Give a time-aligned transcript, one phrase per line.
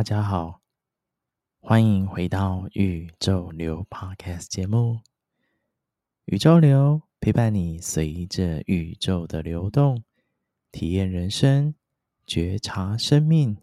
[0.00, 0.62] 大家好，
[1.60, 5.00] 欢迎回到宇宙流 Podcast 节目。
[6.24, 10.02] 宇宙流陪伴你，随着宇宙的流动，
[10.72, 11.74] 体验人生，
[12.26, 13.58] 觉察生命，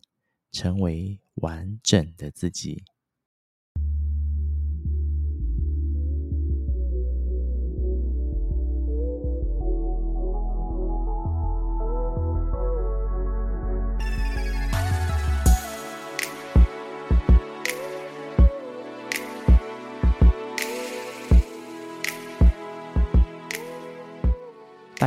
[0.52, 2.84] 成为完整的自己。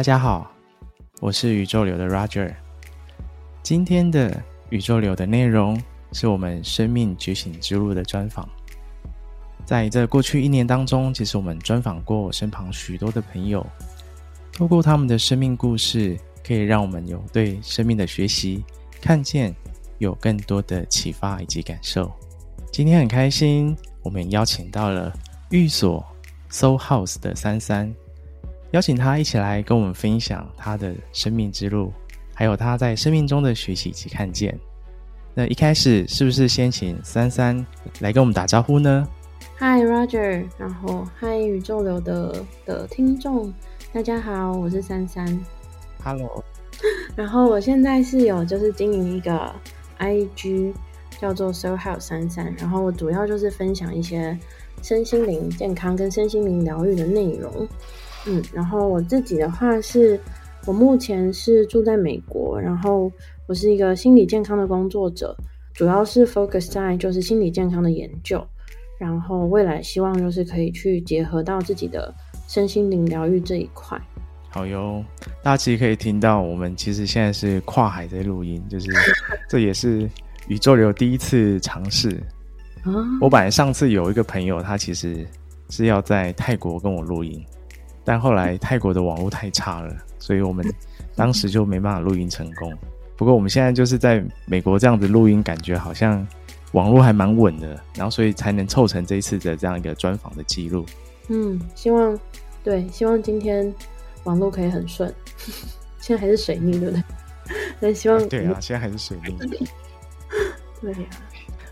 [0.00, 0.50] 大家好，
[1.20, 2.54] 我是宇宙流的 Roger。
[3.62, 5.78] 今天的宇宙流的内容
[6.12, 8.48] 是我们生命觉醒之路的专访。
[9.66, 13.66] 在这过去一年当中，其实我们专访过身旁许多的朋友，
[14.54, 18.64] 透过他们的生命故事，可以让我们有对生命的学习、
[19.02, 19.54] 看见，
[19.98, 22.10] 有更多的启发以及感受。
[22.72, 25.12] 今天很开心，我们邀请到了
[25.50, 26.02] 寓所
[26.48, 27.34] So House 的。
[27.34, 27.94] 三三。
[28.72, 31.92] 邀请他一起来跟我们分享他的生命之路，
[32.34, 34.56] 还有他在生命中的学习及看见。
[35.34, 37.64] 那一开始是不是先请三三
[37.98, 39.08] 来跟我们打招呼呢
[39.58, 43.52] ？Hi Roger，然后 Hi 宇宙流的的听众，
[43.92, 45.26] 大家好，我是三三。
[46.04, 46.44] Hello。
[47.16, 49.54] 然后我现在是有就是经营一个
[49.98, 50.72] IG
[51.20, 54.38] 叫做 Soul House 三三，然后我主要就是分享一些
[54.80, 57.68] 身心灵健康跟身心灵疗愈的内容。
[58.26, 60.20] 嗯，然后我自己的话是，
[60.66, 63.10] 我目前是住在美国，然后
[63.46, 65.34] 我是一个心理健康的工作者，
[65.72, 68.46] 主要是 focus 在就是心理健康的研究，
[68.98, 72.14] 然后未来希望就是可以去结合到自己的
[72.46, 73.98] 身心灵疗愈这一块。
[74.50, 75.02] 好哟，
[75.42, 78.90] 大家其实可以听到，我们其实现在是跨海在录音，就是
[79.48, 80.06] 这也是
[80.48, 82.10] 宇宙流第一次尝试。
[82.82, 85.26] 啊，我本来上次有一个朋友，他其实
[85.70, 87.42] 是要在泰国跟我录音。
[88.04, 90.64] 但后来泰国的网络太差了，所以我们
[91.14, 92.76] 当时就没办法录音成功。
[93.16, 96.26] 不过我们现在就是在美国这样子录音，感觉好像
[96.72, 100.86] 网络还蛮稳的，然后所以才能凑成这一次的这样一个专访的记录。
[101.28, 102.18] 嗯，希望
[102.64, 103.72] 对，希望今天
[104.24, 105.12] 网络可以很顺。
[106.00, 107.04] 现在还是水逆，对不对？
[107.80, 109.36] 但希望、啊、对啊，现在还是水逆。
[110.80, 111.20] 对呀、啊，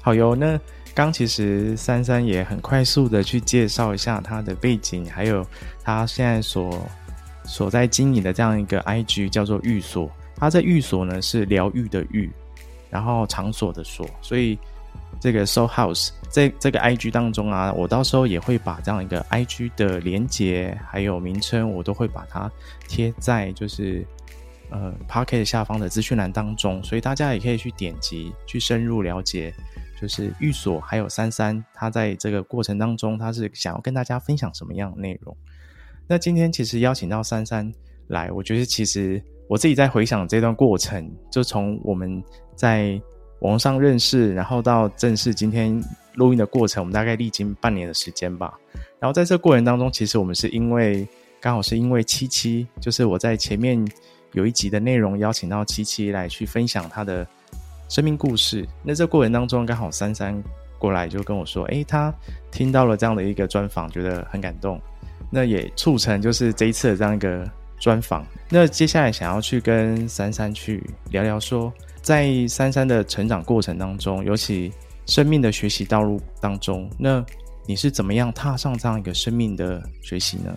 [0.02, 0.60] 好哟，那。
[0.94, 5.46] 刚其实三三也很快速的去介绍一下他的背景，还有
[5.88, 6.86] 他现在所
[7.46, 10.10] 所在经营的这样一个 IG 叫做寓所。
[10.36, 12.30] 他在寓所呢是疗愈的愈，
[12.90, 14.58] 然后场所的所，所以
[15.18, 22.52] 这个 Soul House 在这个 IG 当中啊，我到时候也会把这样一个 IG 的连接还有名称，我都会把它
[22.86, 24.06] 贴在就是
[24.68, 29.54] 呃 Podcast 下方的资讯栏当中，所以大家也可以去点击去深入了解。
[29.98, 35.34] 就是寓所还有三三，他在这个过程当中，他是想要跟大家分享什么样的内容？
[36.08, 37.70] 那今天其实邀请到珊珊
[38.08, 42.22] 来，我觉得其实我自己在回想这段过程，就从我们
[42.56, 43.00] 在
[43.40, 45.78] 网上认识，然后到正式今天
[46.14, 48.58] 录音的过程，我们大概历经半年的时间吧。
[48.98, 51.06] 然后在这过程当中，其实我们是因为
[51.40, 53.86] 刚好是因为七七，就是我在前面
[54.32, 57.26] 有一集的内容邀请到七七来去分享他的。
[57.90, 58.68] 生命故事。
[58.82, 60.44] 那这过程当中，刚好珊珊
[60.78, 62.12] 过来就跟我说：“诶，他
[62.50, 64.78] 听到了这样的一个专访，觉得很感动。
[65.30, 68.24] 那也促成就是这一次的这样一个专访。
[68.50, 71.72] 那接下来想要去跟珊珊去聊聊说，
[72.02, 74.72] 在珊珊的成长过程当中，尤其
[75.06, 77.24] 生命的学习道路当中，那
[77.66, 80.54] 你是怎么样踏上这样一个生命的学习呢？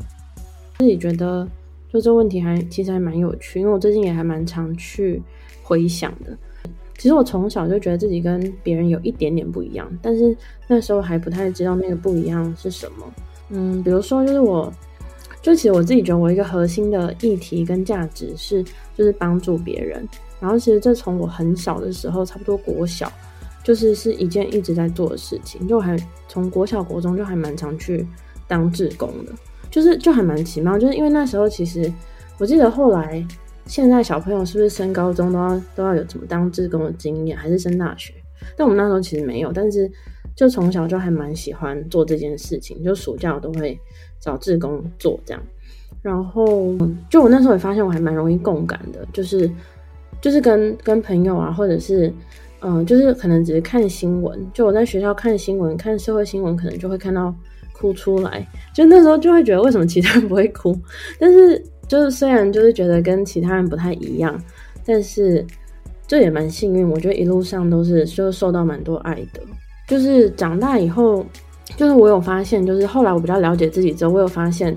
[0.79, 1.47] 自己觉得，
[1.91, 5.21] 就这问题还其实还蛮有趣，因为我最近也还蛮常去
[5.61, 6.37] 回想的。”
[6.97, 13.11] 其实我从小就觉得自己跟别人有一点点不一样，但是那时候还不太知道那个不一样是什么。
[13.51, 14.73] 嗯，比如说就是我，
[15.41, 18.63] 就其实我自己觉得我一个核心的议题跟价值是，
[18.95, 20.07] 就是帮助别人。
[20.39, 23.11] 然后其实这从我很小的时候，差不多国小，
[23.63, 25.67] 就是是一件一直在做的事情。
[25.67, 25.95] 就还
[26.27, 28.07] 从国小国中就还蛮常去
[28.47, 29.31] 当志工的，
[29.69, 31.91] 就是就还蛮奇妙，就是因为那时候其实
[32.39, 33.25] 我记得后来。
[33.67, 38.11] 现在小朋友是不是升高中都要都要有怎么当志工的经验，还是升大学？
[38.57, 39.89] 但我们那时候其实没有，但是
[40.35, 43.79] 就从小就还蛮喜欢做这件事情，就暑假我都会
[44.19, 45.43] 找志工做这样。
[46.01, 46.77] 然后
[47.09, 49.49] 就我那时候也发现我还蛮容易共感的，就是
[50.19, 52.11] 就是跟跟朋友啊，或者是
[52.61, 57.33] 嗯、就是可能只是看新闻，就我在学校看新闻，看社会新闻，可能就会看到
[57.73, 60.77] 哭出来，就那时候就会觉得为什么其他人不会哭，
[61.19, 61.63] 但是。
[61.87, 64.41] 就是虽然就是觉得跟其他人不太一样，
[64.85, 65.45] 但是
[66.07, 69.41] 这也蛮幸运，我觉得一路上都是就受到蛮多爱的。
[69.91, 71.25] 就是长大以后，
[71.75, 74.73] 就是我有发现，就是后来我比较了解自己之后，我有发现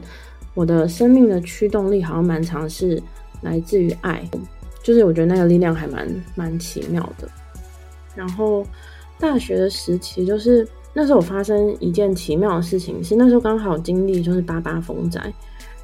[0.55, 3.01] 我的生命的驱动力好像蛮常是
[3.41, 4.29] 来自于爱，
[4.83, 7.29] 就是我觉得那个力量还蛮蛮奇妙的。
[8.17, 8.67] 然后
[9.21, 15.33] 大学的时期，就是那时候我发生一件奇妙的事情，是那时候刚好经历就是八八风灾，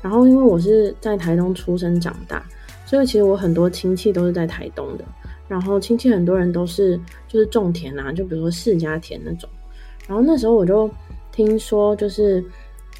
[0.03, 2.45] 然后因为我是在台东出生长大，
[2.85, 5.05] 所以其实我很多亲戚都是在台东的。
[5.51, 9.51] 然后亲戚很多人都是就是种田啊，就比如说世家田那种。
[10.07, 10.89] 然后那时候我就
[11.33, 12.41] 听说，就是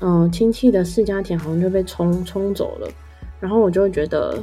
[0.01, 2.89] 嗯、呃，亲戚的世家田好像就被冲冲走了。
[3.39, 4.43] 然后我就觉得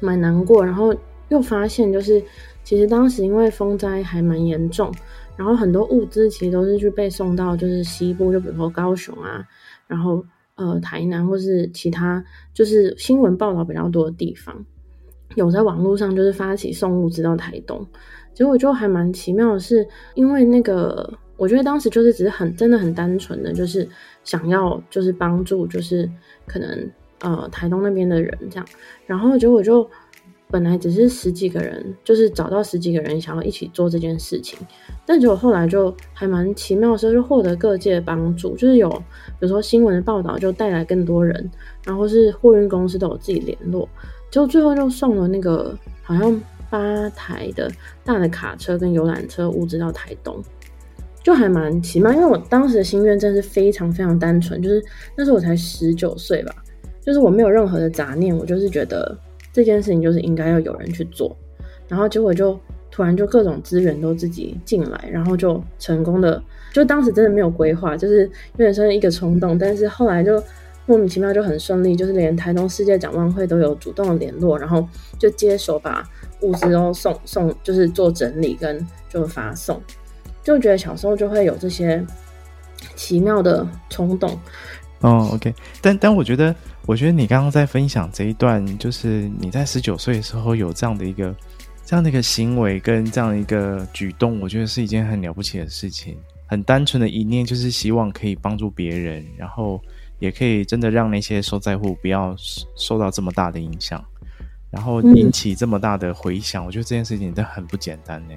[0.00, 0.64] 蛮难过。
[0.64, 0.94] 然后
[1.28, 2.22] 又发现，就是
[2.62, 4.94] 其实当时因为风灾还蛮严重，
[5.36, 9.44] 然后很多物资其实都是去被送到就是西部，就比如说高雄啊，
[9.88, 10.24] 然后
[10.54, 12.24] 呃台南或是其他
[12.54, 14.64] 就是新闻报道比较多的地方。
[15.36, 17.86] 有在网络上就是发起送物资到台东，
[18.34, 23.88] 结果就还蛮奇妙的是，因为那个我觉得当时就是只是很真的很单纯的，就是
[24.24, 26.10] 想要就是帮助就是
[26.46, 26.90] 可能
[27.20, 28.66] 呃台东那边的人这样，
[29.06, 29.88] 然后结果就
[30.48, 34.58] 本来只是十几个人，就是找到十几个人想要一起做这件事情，
[35.04, 41.50] 但结果后来就还蛮奇妙的时候就获得各界的帮助，就是有比如说新闻的报道就带来更多人，
[41.84, 43.88] 然后是货运公司都有自己联络。
[44.30, 47.70] 就最后就送了那个好像八台的
[48.04, 50.42] 大的卡车跟游览车物资到台东，
[51.22, 52.12] 就还蛮奇妙。
[52.12, 54.84] 因为我当时的心愿真的是非常非常单纯，就是
[55.16, 56.54] 那时候我才十九岁吧，
[57.00, 59.16] 就是我没有任何的杂念，我就是觉得
[59.52, 61.34] 这件事情就是应该要有人去做，
[61.88, 62.58] 然后结果就
[62.90, 66.42] 突然就各种资源都自己进来，然后就成功的，
[66.72, 70.42] 就当时真的没有规划，就是有点像一个冲动，但是后来就。
[70.86, 74.88] 莫名其妙就很顺利，就是连台东世界展望会都有主动联络，然后
[75.18, 76.08] 就接手把
[76.42, 79.82] 物资都送送，就是做整理跟就发送，
[80.44, 82.06] 就觉得小时候就会有这些
[82.94, 84.38] 奇妙的冲动。
[85.00, 85.52] 哦，OK，
[85.82, 86.54] 但但我觉得，
[86.86, 91.34] 我觉得你刚刚在分享这一段，就是你在十九岁的时候有这样的一个
[91.84, 96.16] 这样的一个行为跟这样的一个举动，我觉得是一件很了不起的事情，
[96.46, 99.80] 很单纯的一念就是希望可以帮助别人，然后。
[100.18, 102.34] 也可以真的让那些受灾户不要
[102.76, 104.02] 受到这么大的影响，
[104.70, 108.34] 然后引起这么大的回响，嗯，我觉得这件事情真的很不简单呢。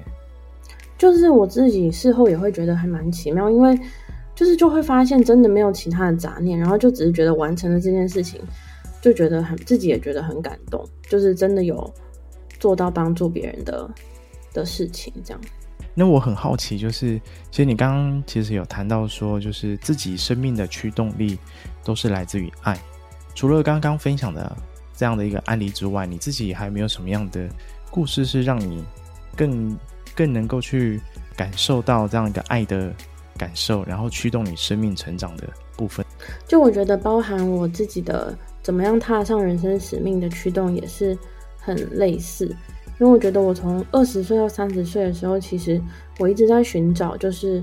[0.98, 3.78] 就是我自己事后也会觉得还蛮奇妙，因为
[4.34, 8.40] 就是就会发现真的没有其他的杂念，然后就只是觉得完成了这件事情，
[9.00, 11.90] 就觉得很自己也觉得很感动，就是真的有
[12.58, 13.90] 做到帮助别人的
[14.52, 15.40] 的事情这样。
[15.94, 17.18] 那我很好奇，就是
[17.50, 21.38] 其实你刚刚其实有谈到说，就是自己生命的驱动力
[21.84, 22.78] 都是来自于爱。
[23.34, 24.56] 除了刚刚分享的
[24.96, 27.48] 这样的一个案例之外，你自己还有没有什么样的
[27.90, 28.84] 故事是让你
[29.36, 29.78] 更
[30.14, 31.00] 更能够去
[31.36, 32.92] 感受到这样一个爱的
[33.38, 36.04] 感受，然后驱动你生命成长的部分？
[36.46, 41.16] 就我觉得，包含我自己的怎么样踏上人生使命的驱动，也是
[41.58, 42.44] 很类似。
[42.98, 45.80] 因为我觉得我从二十岁到三十岁的时候，其实
[46.18, 47.58] 我一直在寻找，就是，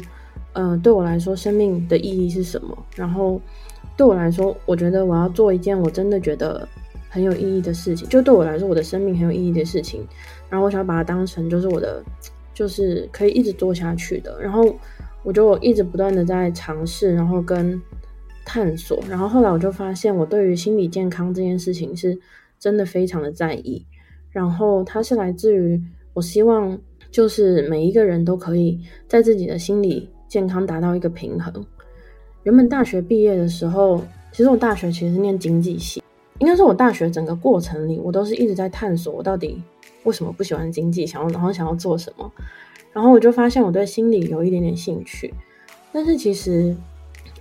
[0.54, 2.76] 呃，对我来说生命的意义是什么？
[2.96, 3.40] 然后
[3.98, 6.66] 对我来说，我觉得我要做一件我真的觉得
[7.10, 10.06] 很有意义的事情，就对我来说，我的生命很有意义的事情。
[10.50, 12.04] 然后我想把它当成就是我的，
[12.54, 14.40] 就是可以一直做下去的。
[14.40, 14.74] 然后
[15.24, 17.82] 我就一直不断的在尝试，然后跟
[18.46, 19.04] 探索。
[19.10, 22.18] 然后后来我就发现，我对于心理健康这件事情是
[22.60, 23.84] 真的非常的在意。
[24.30, 25.82] 然后它是来自于
[26.14, 31.66] 我希望，就是每一个人都可以在自己的心理健康达到一个平衡。
[32.48, 34.02] 原本大学毕业的时候，
[34.32, 36.02] 其实我大学其实是念经济系，
[36.40, 39.62] 应该是我大学整个过程里，我都是一直在探索我到底
[40.06, 42.32] 为什么不喜欢经济，想要然后想要做什么。
[42.94, 45.34] 然后我就发现我对心理有一点点兴趣，
[45.92, 46.74] 但是其实，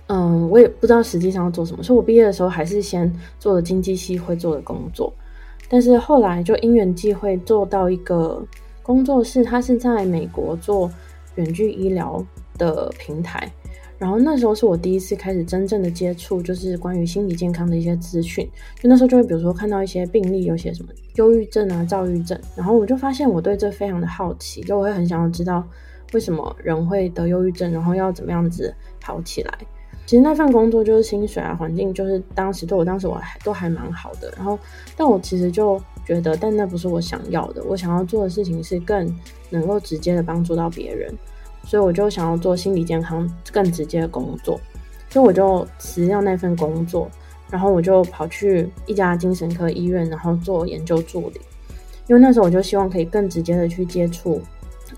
[0.07, 3.09] 嗯，我也不知道实际上要做什么，所以我毕业的时候还是先
[3.39, 5.13] 做了经济系会做的工作。
[5.69, 8.45] 但是后来就因缘际会做到一个
[8.83, 10.91] 工作室，它是在美国做
[11.35, 12.21] 远距医疗
[12.57, 13.49] 的平台。
[13.97, 18.47] 然后那时候是我第一次开始真正的接触，就是关于心理健康的一些资讯。
[18.79, 25.67] 就那时候就会比如说看到一些病例，有些什么忧郁症啊、躁郁症，然后我就发现我对这非常的好奇，就我会很想要知道
[26.13, 28.73] 为什么人会得忧郁症，然后要怎么样子
[29.03, 29.57] 好起来。
[30.05, 34.33] 其实那份工作就是薪水啊，环境就是当时对我当时我还都还蛮好的。
[34.37, 34.57] 然后，
[34.95, 37.61] 但我其实就觉得，但那不是我想要的。
[37.65, 39.13] 我想要做的事情是更
[39.49, 41.13] 能够直接的帮助到别人，
[41.67, 44.59] 所以我就想要做心理健康更直接的工作。
[45.09, 47.09] 所以我就辞掉那份工作，
[47.49, 51.41] 然后我就跑去一家精神科医院，然后做研究助理。
[52.07, 54.41] 因为那时候我就希望可以更直接的去接触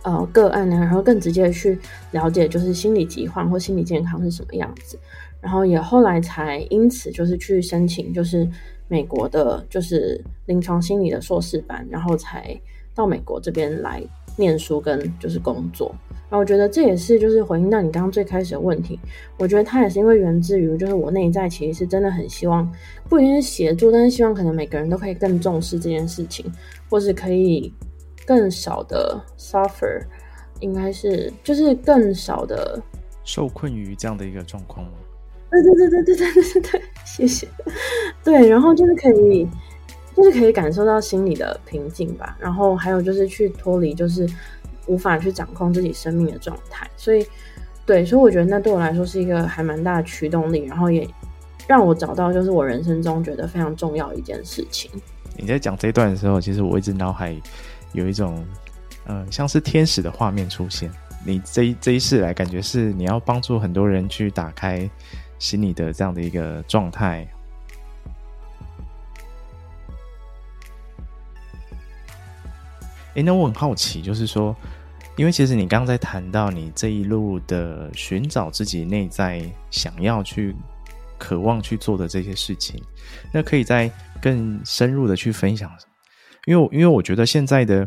[0.04, 1.78] 呃个案呢，然后更直接的去
[2.12, 5.00] 了解就是心理疾患或心理健康是什么样子，
[5.42, 8.48] 然后也后来才因此就是去申请就是
[8.88, 12.60] 美国的就是临床心理的硕士班，然后才
[12.94, 14.04] 到美国这边来
[14.40, 15.94] 念书跟就是工作。
[16.30, 19.00] 然后我觉得这也是就是回应到你刚刚最开始的问题，
[19.38, 22.72] 我觉得它也是因为源自于就是我内在其实是真的很希望，
[23.10, 26.46] 不一定是协助，但是希望可能每个人都可以更重视这件事情，
[26.88, 27.74] 或是可以
[28.28, 30.04] 更少的 suffer，
[30.60, 32.80] 应该是就是更少的
[33.24, 34.92] 受困于这样的一个状况吗？
[35.50, 37.48] 对对对对对对对对，谢谢。
[38.24, 39.48] 对，然后就是可以
[40.24, 44.28] 就是可以感受到心里的平静吧，然后还有就是去脱离就是。
[44.88, 47.24] 无法去掌控自己生命的状态，所以，
[47.86, 51.08] 对，所以我觉得那对我来说是一个还蛮大的驱动力，然后也
[51.68, 54.90] 让我找到就是我人生中觉得非常重要一件事情。
[55.38, 57.40] 你在讲这一段的时候，其实我一直脑海
[57.94, 58.44] 有一种，
[59.06, 60.90] 呃，像是天使的画面出现。
[61.24, 64.90] 你这一这一世来，感觉是你要帮助很多人去打开
[65.38, 67.28] 心理的这样的一个状态。
[73.16, 74.56] 诶，那我很好奇，就是说。
[75.16, 80.56] 因为其实你刚才谈到你这一路的寻找自己内在想要去、
[81.18, 82.82] 渴望去做的这些事情，
[83.34, 85.70] 那可以再更深入的去分享。
[86.46, 87.86] 因为，因为我觉得现在的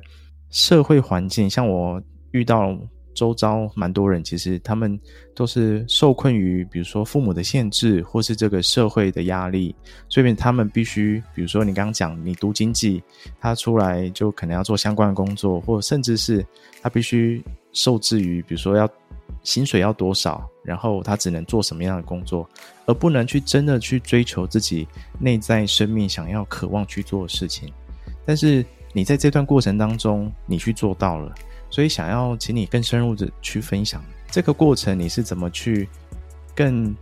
[0.51, 2.03] 社会环境，像我
[2.33, 2.77] 遇到。
[3.15, 4.99] 周遭蛮多人，其实他们
[5.35, 9.75] 都是受困于，比如说父母的限制，或是这个社会的压力，
[10.09, 13.03] 所以他们必须，比如说你刚刚讲，你读经济，
[13.41, 16.45] 他出来就可能要做相关的工作，或甚至是
[16.81, 17.43] 他必须
[17.73, 18.89] 受制于，比如说要
[19.43, 22.49] 薪水要多少，然后他只能做什么样的工作，
[22.87, 24.87] 而不能去真的去追求自己
[25.19, 27.73] 内在生命想要、渴望去做的事情。
[28.25, 31.35] 但是你在这段过程当中，你去做到了。
[31.73, 35.89] 所以，想要请你更深入的去分享这个过程，你是怎么去
[36.55, 36.95] 更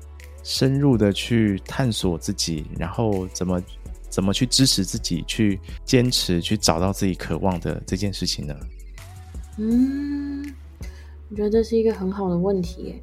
[0.44, 3.60] 深入的去探索自己，然后怎么
[4.08, 8.54] 怎么去支持自己，去坚持，去找到自己渴望的这件事情呢？
[9.58, 10.54] 嗯，
[11.30, 13.02] 我觉得这是一个很好的问题耶。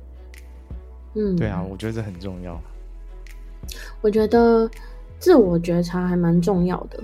[1.16, 2.58] 嗯，对啊，我觉得这很重要。
[4.02, 4.72] 我觉得
[5.20, 7.04] 自我觉察还蛮重要的，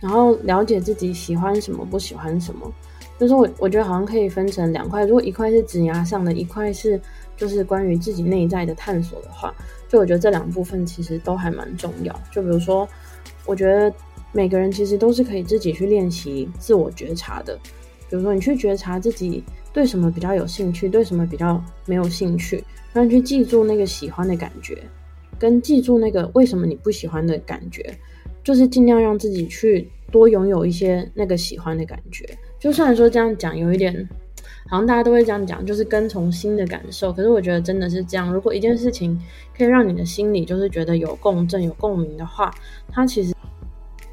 [0.00, 2.68] 然后了解自己喜欢什么，不喜欢什么。
[3.20, 5.04] 就是我，我觉得好像可以分成两块。
[5.04, 6.98] 如果一块是指压上的，一块是
[7.36, 9.54] 就是关于自己内在的探索的话，
[9.90, 12.18] 就我觉得这两部分其实都还蛮重要。
[12.32, 12.88] 就比如说，
[13.44, 13.92] 我觉得
[14.32, 17.58] 每个人其实都是可以自己去练习自我觉察的。
[18.08, 24.82] 比如说，你去觉察自己对什么比较有兴趣，对什么比较没有兴趣，然后你去记住那个喜欢的感觉，
[25.38, 27.94] 跟记住那个为什么你不喜欢的感觉，
[28.42, 32.26] 就是尽量让自己去多拥有一些那个喜欢的感觉。
[32.60, 34.08] 就算说这样讲有一点，
[34.68, 37.10] 好像大家都会这样讲，就是跟从心的感受。
[37.10, 38.30] 可是我觉得真的是这样。
[38.30, 39.18] 如果一件事情
[39.56, 42.54] 可以让你的心里就是觉得有共振、有共鸣的话，
[42.90, 43.34] 它其实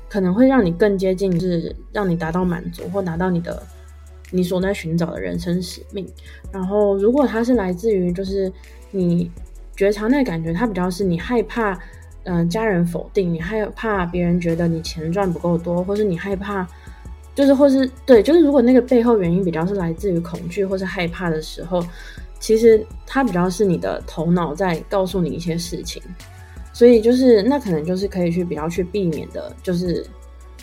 [0.07, 3.61] 可能会让你更接近，就是让你达到满足或达到你的
[4.31, 6.07] 你所在寻找的人生使命。
[6.49, 8.49] 然后，如果它是来自于就是
[8.91, 9.29] 你
[9.75, 11.77] 觉察那感觉，它比较是你害怕，
[12.23, 16.65] 嗯、家人否定你，害怕别人觉得你钱赚不够多，或是你害怕。
[17.37, 21.85] 就是，或是对，就是如果那个背后原因比较是来自于恐惧或是害怕的时候，
[22.39, 26.01] 其实它比较是你的头脑在告诉你一些事情，
[26.73, 30.03] 所以就是那可能就是可以去比较去避免的，就是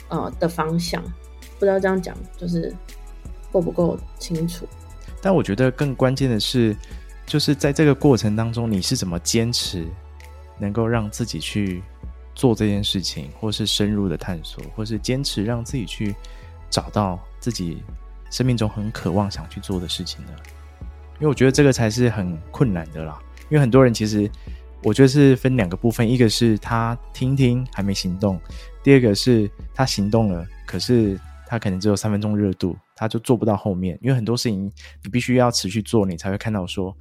[0.09, 1.01] 呃的方向。
[1.61, 2.75] 不知道这样讲就是
[3.53, 4.67] 够不够清楚？
[5.23, 6.77] 但我觉得更关键的是，
[7.25, 9.87] 就是在这个过程当中，你是怎么坚持，
[10.59, 11.85] 能够让自己去
[12.35, 16.13] 做这件事情，或是深入的探索，或是坚持让自己去。
[16.71, 17.83] 找到自己
[18.31, 20.33] 生命中很渴望想去做的事情呢，
[21.15, 23.19] 因为我觉得这个才是很困难的啦。
[23.51, 24.29] 因为很多人其实，
[24.83, 28.41] 我觉得是分两个部分，一个是他听听还没行动，
[28.83, 33.99] 第二个是他行动了，可是他可能只有三分钟热度，他就做不到后面。
[34.03, 34.65] 因为很多事情
[35.03, 36.93] 你必须要持续做，你才会看到说，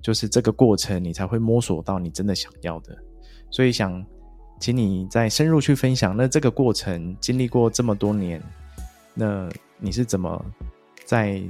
[0.00, 2.96] 就是这个过程，你才会摸索到你真的想要的。
[3.50, 4.04] 所以想
[4.58, 8.42] 请你再深入去分享，那这个过程经历过这么多年。
[9.14, 10.44] 那你是怎么
[11.04, 11.40] 在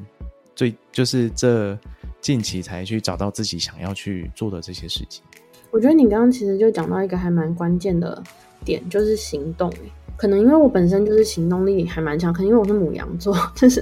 [0.54, 1.76] 最就是这
[2.20, 5.22] 近期才去找到自己想要去做的这些事情？
[5.70, 8.22] 我觉得你刚刚其实就讲到一个还蛮关键的
[8.64, 9.72] 点，就是行动。
[10.16, 13.80] 可能因为我本身就是行动力还蛮强，可能因为我是母羊座， 就是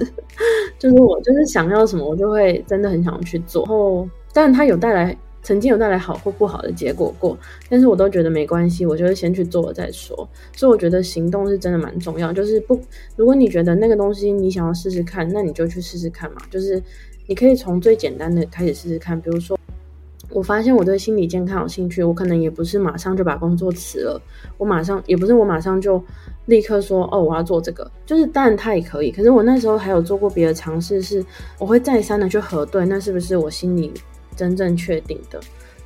[0.79, 3.63] 就是我就是想要什么，我就会真的很想去做。
[3.65, 7.37] 然后，但它有带来曾经有带来好或不好的结果过，
[7.69, 10.27] 但是我都觉得没关系，我就是先去做了再说。
[10.55, 12.79] 所以我觉得行动是真的蛮重要，就是不，
[13.17, 16.37] 如果你觉得那个东西你想要试试看，那你就去试试看嘛。
[16.49, 16.81] 就是
[17.27, 19.59] 你可以从最简单的开始试试看，比如说，
[20.29, 24.21] 我发现我对心理健康有兴趣，我可能也不是马上就把工作辞了，
[24.57, 26.01] 我马上也不是我马上就
[26.45, 31.23] 立刻说哦，我要做这个，就是当然他也可以，可是我那时候还有做过别的尝试，是
[31.59, 33.91] 我会再三的去核对，那是不是我心里。
[34.35, 35.39] 真正确定的，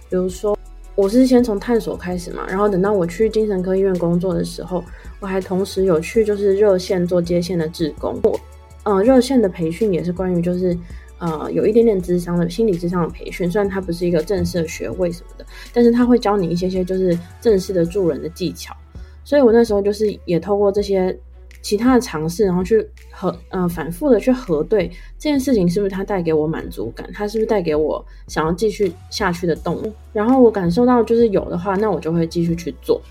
[0.09, 0.57] 比如说，
[0.95, 4.83] 我是先从探索开始嘛，然后等到我去精神科医院工作的时候，
[5.19, 8.19] 我还同时有去就是热线做接线的志工。
[8.23, 8.39] 我，
[8.83, 10.77] 呃，热线的培训也是关于就是
[11.19, 18.75] 呃有一点点智商的心理智商的培训，虽然它不是一个正式的学位什么的，但是它会教你一些些就是正式的助人的技巧。
[19.23, 21.17] 所以我那时候就是也透过这些。
[21.67, 24.87] 其他的尝试，然后去核呃反复的去核对
[25.19, 29.91] 这件事情是不是它带给我满足感，它是不是带给我想要继续下去的动力。
[30.13, 33.01] 然后我感受到就是有的话，那我就会继续去做。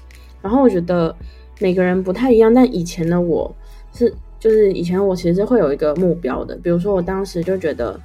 [0.40, 1.14] 然后我觉得
[1.58, 3.54] 每个人不太一样，但以前的我
[3.92, 4.10] 是
[4.40, 8.00] 就是以前我其实是会有一个目标的，比如说我当时就觉得，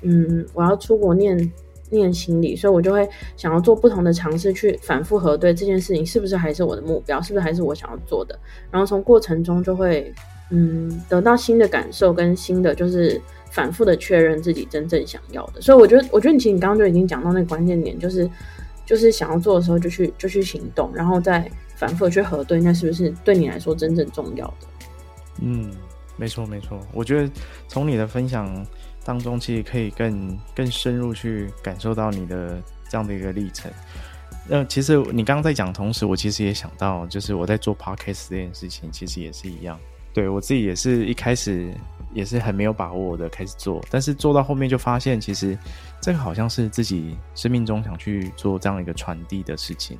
[0.00, 1.52] 嗯，我要出国念。
[1.90, 8.38] 念心理，所以我就会想要做不同的尝试，去反复核对这件事情是不是还是我的目标，是不是还是我想要做的。
[8.70, 10.12] 然后从过程中就会，
[10.50, 13.20] 嗯，得到新的感受跟新的，就是
[13.50, 15.60] 反复的确认自己真正想要的。
[15.60, 18.28] 所以我觉得，我觉得你其实你刚刚就已经讲到那个关键点，就是
[18.86, 24.66] 就是想要做的时候就去就去行动，然后再反复的去核对，那是不是对你来说真正重要的？
[25.42, 25.70] 嗯，
[26.16, 27.30] 没错没错，我觉得
[27.66, 28.66] 从你的分享。
[29.04, 33.70] 当中其实可以更更深入去感受到你的这样的一个历程。
[34.48, 39.78] 那其实你刚刚在讲同时，我其实也想到，就是我在做 podcast 这件事情，其实也是一样。
[40.12, 41.72] 对，我自己也是一开始
[42.12, 45.56] 也是很没有把握的开始做，但是做到后面就发现，其实
[46.00, 49.96] 这个好像是自己生命中想去做这样一个传递的事情，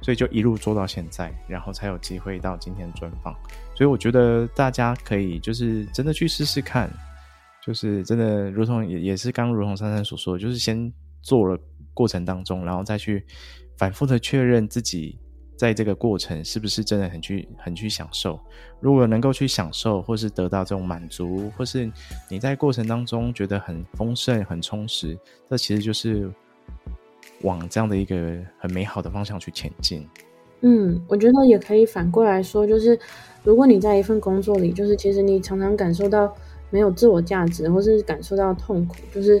[0.00, 3.34] 所以就一路做到现在，然后才有机会到今天专访。
[3.74, 6.90] 所以我觉得大家可以就是真的去试试看。
[7.64, 11.56] 就是真的，如同也也是刚如同珊珊所说，就是先做了
[11.94, 13.24] 过程当中，然后再去
[13.76, 15.16] 反复的确认自己
[15.56, 18.36] 在这个过程是不是真的很去很去享受。
[18.80, 21.88] 如果能够去享受，或是得到这种满足，或是
[22.28, 25.16] 你在过程当中觉得很丰盛、很充实，
[25.48, 26.28] 这其实就是
[27.42, 30.04] 往这样的一个很美好的方向去前进。
[30.62, 32.98] 嗯，我觉得也可以反过来说，就是
[33.44, 36.34] 如果你在一份工作里，就是其实你常常感受到。
[36.72, 39.40] 没有自我价值，或是感受到痛苦，就是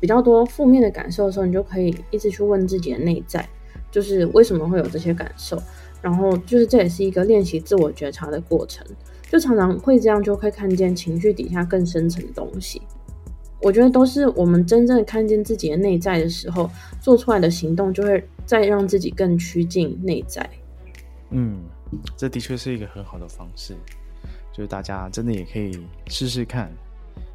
[0.00, 3.46] 比较多负面的感受的时候，你就可以一直去问自己的内在，
[3.90, 5.62] 就是为什么会有这些感受。
[6.00, 8.86] 然后就是这也是一个练习自我觉察的过程，
[9.28, 12.80] 就常常会这样，就会看见情绪底下更深层的东西。
[13.60, 20.48] 我觉得都是我们真正看见自己的内在的时候，做出来的行动就会再让自己更趋近内在。
[21.30, 21.64] 嗯，
[22.16, 23.74] 这的确是一个很好的方式。
[24.58, 26.68] 就是大家真的也可以试试看，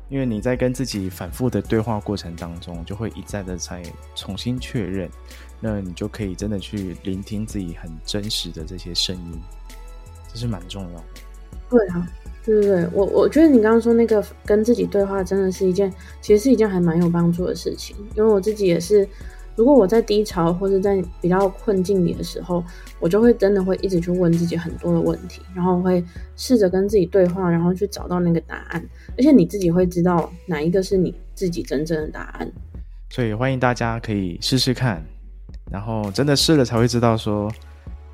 [0.09, 3.81] 因为你在跟自己反复的对话过程当中，就会一再的再
[4.13, 5.09] 重新确认，
[5.61, 9.41] 那你就可以真的去聆听自己很真实的这些声音，
[10.33, 11.05] 这是蛮重要的。
[11.69, 12.05] 对啊，
[12.43, 19.07] 对对对，我我觉得你刚刚说那个跟自己对话，真的是一件，其实是一件还蛮有帮助的事情，因为我自己也是。
[19.55, 22.63] 如果我在低潮或者在比较困境里的时候，
[22.99, 26.03] 我就会真的会一直去问自己很多的问题，然后会
[26.35, 28.83] 试着跟自己对话，然后去找到那个答案。
[29.17, 32.51] 而且你自己会知道哪一个是你自己真正的答案。
[33.09, 35.03] 所以欢迎大家可以试试看，
[35.71, 37.51] 然后真的试了才会知道说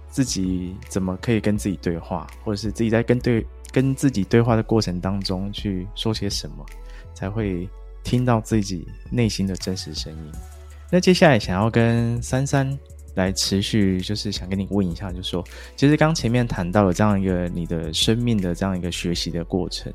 [0.10, 6.66] 自己怎么可以跟自己对话，或者是自己在跟对跟自己对话的过程当中去说些什么，
[7.14, 7.70] 才会
[8.04, 10.32] 听到自己内心的真实声音。
[10.92, 12.78] 那接下来想要跟珊珊
[13.14, 15.44] 来持续，就是想跟你问一下，就说，
[15.76, 19.94] 其实刚前面谈到了这样一个你的生命的这样一个学习的过程，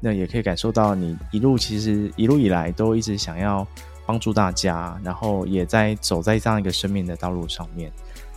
[0.00, 3.66] 那也可以感受到你一路其实一路以来都一直想要
[4.04, 7.92] 帮助大家，然后也在走在这样一个生命的道路上面。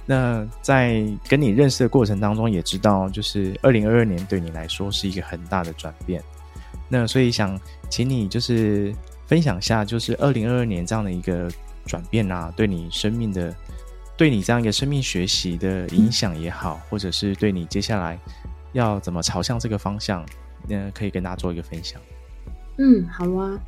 [0.06, 6.22] 那在跟你认识的过程当中，也知道就是二零二二年对你来说是一个很大的转变。
[6.88, 8.94] 那所以想请你就是
[9.26, 11.50] 分享下，就是二零二二年这样的一个。
[11.86, 13.54] 转变啊，对你生命的，
[14.18, 18.20] 对你这样一个生命学习的影响也好，或者是对你接下来
[18.74, 20.26] 要怎么朝向这个方向，
[20.70, 22.02] 嗯，可以跟大家做一个分享。
[22.78, 23.60] 嗯，好啊，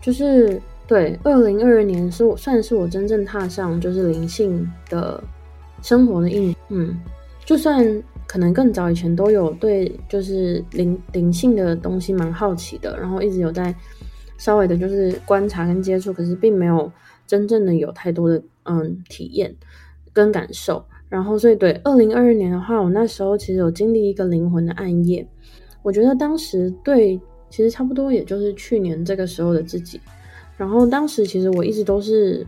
[0.00, 5.22] 就是对，二零二二年是我算是我真正踏上就是灵性的
[5.82, 6.56] 生活的一年。
[6.68, 6.98] 嗯，
[7.44, 13.74] 就算可能更早以前都有对就是灵灵性的东西蛮好奇的，然后一直有在
[14.38, 16.90] 稍微的就是观察跟接触，可是并没有。
[17.26, 19.54] 真正的有太多的嗯体验
[20.12, 20.84] 跟感受。
[21.08, 25.26] 然后，所以对二零二二年的话，我那时候其实有经历一个灵魂的暗夜。
[25.82, 27.16] 我觉得当时对，
[27.48, 30.00] 其实差不多也就是去年这个时候的自己。
[30.56, 32.44] 然后当时其实我一直都是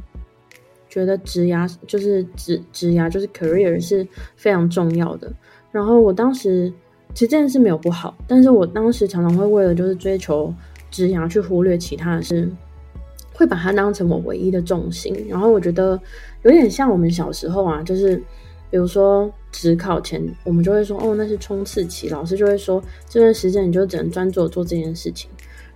[0.88, 5.32] 觉得职涯就是职职涯就是 career 是非常重要的。
[5.70, 6.68] 然后我当时
[7.14, 10.52] 其实这件事没有不好，但是我当时常常会为了就是追求
[10.90, 12.50] 职涯去忽略其他的事，
[13.38, 15.14] 会把它当成我唯一的重心。
[15.30, 15.98] 然后我觉得
[16.42, 18.22] 有点像我们小时候啊，就是。
[18.70, 25.30] 比如说，指考前我们就会说，哦，那是冲刺期，老师就会说，这段时间你就只能专注做这件事情。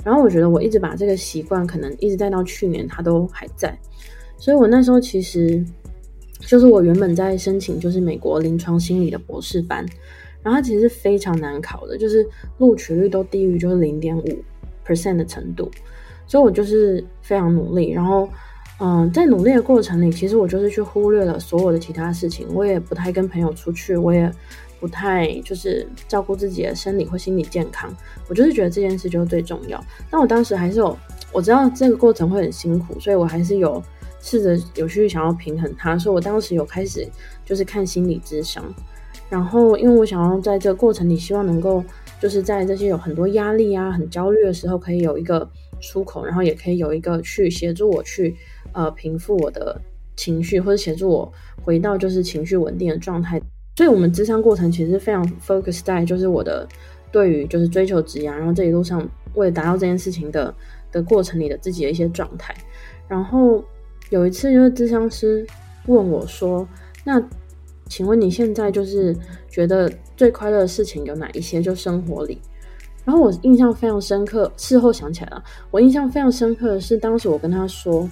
[0.04, 3.74] 然后我觉得我一直把这个习惯，可能一直带到去年，它都还在。
[4.36, 5.64] 所以我那时候其实
[6.40, 9.82] 就是我原本在申请就是美国临床心理的博士班，
[10.42, 14.44] 然后它其实是非常难考的，就是录取率都低于就是零点五
[14.86, 15.70] percent 的程度，
[16.32, 18.26] 所以我就是非常努力，然后。
[18.80, 24.28] 嗯，在努力的过程里，其实我就是去忽略了所有的其他事情，我也不太跟朋友出去，我也
[24.80, 27.94] 不太就是照顾自己的生理或心理健康，
[28.28, 29.80] 我就是觉得这件事就是最重要。
[30.10, 30.98] 但我当时还是有，
[31.32, 33.80] 我知道这个过程会很辛苦，所以我还是有
[34.20, 37.06] 试着有去想要平衡它，所以我当时有开始
[37.44, 38.64] 就是看心理咨商，
[39.30, 41.84] 然后因为我想要在这个过程里，希望能够
[42.18, 45.48] 就是在这些有很多压力啊、很焦虑的时候，可以有一个
[45.82, 48.34] 出口，然后也可以有一个去协助我去。
[48.74, 49.78] 呃，平复我的
[50.16, 51.30] 情绪，或者协助我
[51.62, 53.38] 回到就是情绪稳定的状态。
[53.76, 56.66] 所以，我们咨商过程其实非常 focus 在就是我的
[57.10, 60.54] 对于就是追求职业，然后这一路上为了达到这件事情的
[60.90, 62.54] 的过程里的自己的一些状态。
[63.06, 63.62] 然后
[64.08, 65.46] 有一次，就是咨商师
[65.84, 66.66] 问我说
[67.04, 67.22] ：“那
[67.90, 69.14] 请问你现在就是
[69.50, 71.60] 觉得最快乐的事情有哪一些？
[71.60, 72.38] 就生活里？”
[73.04, 78.08] 然后我印象非常深刻，事后想起来了，我印象非常深刻的是当时我跟他说。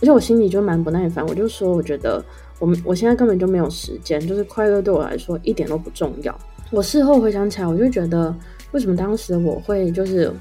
[0.00, 2.24] 而且我心里就蛮不耐烦，我就说，我觉得
[2.60, 6.32] 我们我现在根本就没有时间，就是快乐对我来说一点都不重要。
[6.70, 8.32] 我事后回想起来，我就觉得
[8.70, 10.32] 为什么当时我会就是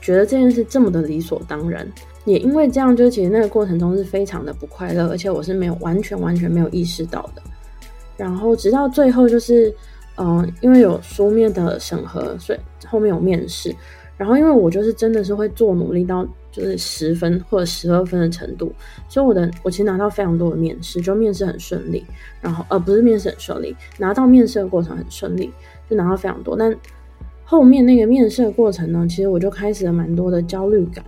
[0.00, 1.86] 觉得这件事这么的理所当然，
[2.24, 7.42] 也因为这样，就其实那个过程中是非常的不快乐，而且我是没有完全完全没有意识到的。
[8.16, 9.70] 然后直到最后，就是
[10.16, 13.74] 嗯、因为有书面的审核，所以后面有面试。
[14.16, 16.26] 然后因为我就是真的是会做努力到。
[16.52, 18.72] 就是十分或者十二分的程度，
[19.10, 22.02] 所以我的我其实拿到非常多的面试，就面试很顺利，
[22.40, 25.52] 然后呃不是面试很顺利，拿到面试的过程很顺利，
[25.90, 26.56] 就拿到非常多。
[26.56, 26.74] 但
[27.44, 31.04] 后面那个面试的过程呢，其实我就开始了蛮多的焦虑感，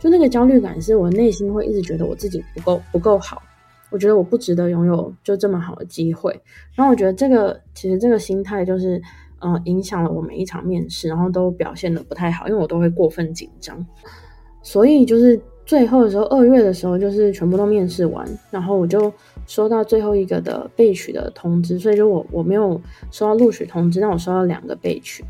[0.00, 3.40] 就那个焦虑感是我内心会一直觉得我自己不够不够好，
[3.90, 6.32] 我觉得我不值得拥有就这么好的机会。
[6.74, 9.00] 然后我觉得这个其实这个心态就是
[9.40, 13.86] 呃影响了我每一场面试，然后都表现得不太好，因为我都会过分紧张。
[14.62, 19.10] 所以就是最后的时候，二月的时候，就是全部都面试完，然后我就
[19.46, 25.22] 收到最后一个的备取的通知，所以就我我没有收到录取通知，但我收到两个备取，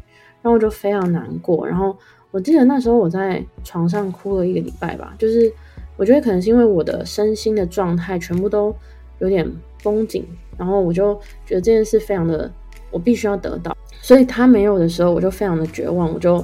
[0.42, 1.66] 然后我就非常难过。
[1.68, 1.96] 然后
[2.30, 5.52] 我记得那时候我在床上哭了一个礼拜吧，就是
[5.98, 8.74] 我觉得可能是因为我的身心的状态全部都
[9.18, 9.46] 有点
[9.82, 12.50] 绷紧，然后我就觉得这件事非常的
[12.90, 16.42] 我必须要得到，所以他没有的时候，我就非常的绝望，我就。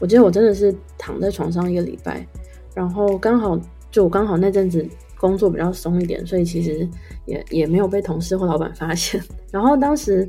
[0.00, 2.26] 我记得我真的是躺在床上一个礼拜，
[2.74, 3.56] 然后刚好
[3.88, 4.84] 就我刚好那阵子
[5.16, 6.88] 工作比较松一点，所以其实
[7.24, 9.22] 也也没有被同事或老板发现。
[9.52, 10.28] 然后当时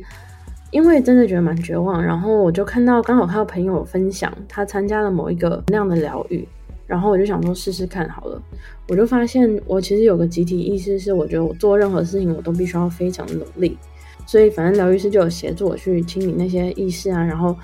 [0.69, 6.47] 因为真的觉得蛮绝望，然后我就看到刚好看到朋友分享他参加了某一个那样的疗愈，
[6.85, 8.41] 然后我就想说试试看好了。
[8.89, 13.77] 我就发现我其实有个集体意识，是我觉得我做任何事情我都必须要非常努力，
[14.25, 17.55] 所以反正疗愈师就有协助我去清理那些意识啊，然后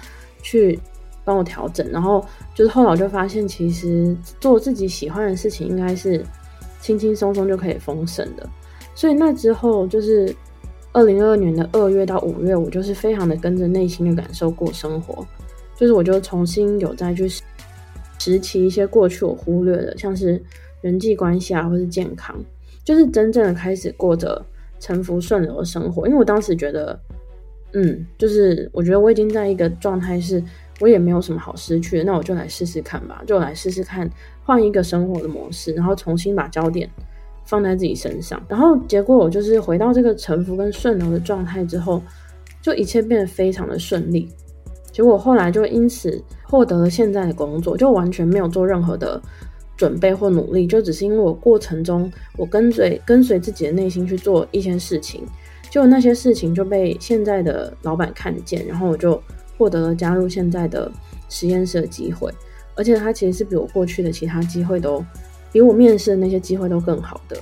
[0.41, 0.79] 去。
[1.25, 6.25] 帮我调整，然后就是后来我就发现，其实做自己喜欢的事情，应该是
[6.81, 8.49] 轻轻松松就可以丰盛的。
[8.95, 10.35] 所以那之后，就是
[10.91, 15.23] 二零二二年的二月到五月，我就是非常的跟着内心的感受过生活，
[15.75, 17.29] 就是我就重新有再去
[18.19, 20.39] 拾起一些过去我忽略的，像是
[20.81, 22.35] 人际关系啊，或是健康，
[22.83, 24.39] 就是真正的开始过着
[24.79, 26.05] 沉浮顺流的生活。
[26.05, 26.99] 因为我当时觉得，
[27.73, 30.43] 嗯，就是我觉得我已经在一个状态是。
[30.81, 34.09] 我也没有什么好失去的，那我就来试试看吧，就来试试看
[34.45, 36.89] 换一个生活的模式，然后重新把焦点
[37.43, 42.01] 放在自己身上，然后结果我就是回到这个沉浮跟顺流的状态之后，
[42.61, 44.29] 就一切变得非常的顺利。
[44.99, 49.21] 结果后来就因此获得了现在的工作，就完全没有做任何的
[49.77, 55.23] 准备或努力，就只是因为我过程中我跟随跟随自己的内心去做一些事情，
[55.69, 59.17] 就那些事情就被现在的老板看见，然后我就。
[59.57, 60.89] 获得了加入现在的
[61.27, 62.31] 实验室的机会，
[62.75, 65.03] 而且它其实是比我过去的其他机会都
[65.51, 67.35] 比我面试的那些机会都更好的。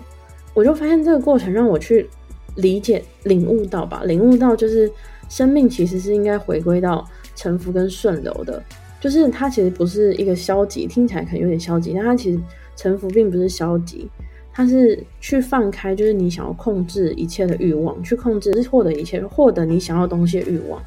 [0.55, 2.09] 我就发现这个过程让我去
[2.55, 4.91] 理解、领悟到吧，领悟到就是
[5.29, 8.61] 生命其实是应该回归到沉浮跟顺流的，
[8.99, 12.39] 就是它其实不是一个消极，听起来可能有点消极，但它其实
[12.75, 14.09] 沉浮并不是消极。
[14.51, 20.81] 它是去放开，就是你想要控制一切的欲望，去控制获得一切，获得你想要东西的欲望，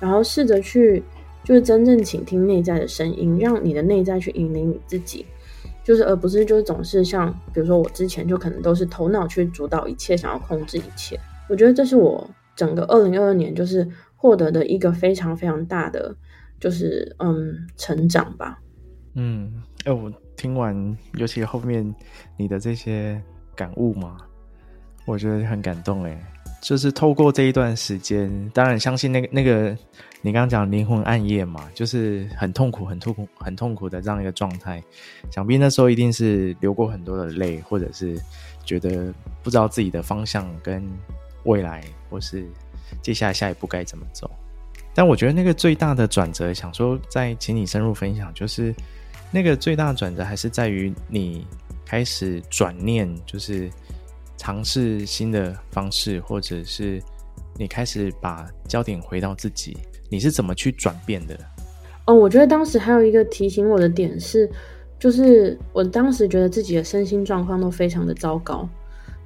[0.00, 1.00] 然后试着去，
[1.44, 5.24] 就是真正倾听内在的声音，让你的内在去引领你自己，
[5.84, 11.16] 就是而不是就是总是像，比如说我之前就可能都是头脑去主导一切，想要控制一切。
[11.48, 16.14] 我觉得这是我整个二零二二年就是获得的一个非常非常大的，
[16.60, 18.58] 就是嗯成长吧。
[19.14, 20.12] 嗯，哎我。
[20.34, 20.74] 听完，
[21.18, 21.94] 尤其后面
[22.36, 23.22] 你的这些
[23.54, 24.16] 感悟嘛，
[25.04, 26.20] 我觉得很感动哎。
[26.60, 29.76] 就是透过这一段时间，当然相信那个那个
[30.20, 34.82] 你刚刚讲灵魂暗夜嘛，就是很痛苦、很痛苦、很痛苦的这样一个状态。
[35.30, 38.18] 想必那时候一定是流过很多的泪，或者是
[38.64, 40.82] 觉得不知道自己的方向跟
[41.44, 42.46] 未来，或是
[43.00, 44.30] 接下来下一步该怎么走。
[44.94, 48.74] 但我觉得那个最大的转折，想说再请你深入分享，就是。
[49.34, 51.46] 那个最大的转折还是在于你
[51.86, 53.70] 开始转念，就是
[54.36, 57.02] 尝试新的方式，或者是
[57.56, 59.74] 你开始把焦点回到自己，
[60.10, 61.34] 你是怎么去转变的？
[62.04, 64.50] 哦，我觉得当时还有一个提醒我的点是，
[64.98, 68.68] 就是我当时觉得自己的身心状况都非常的糟糕，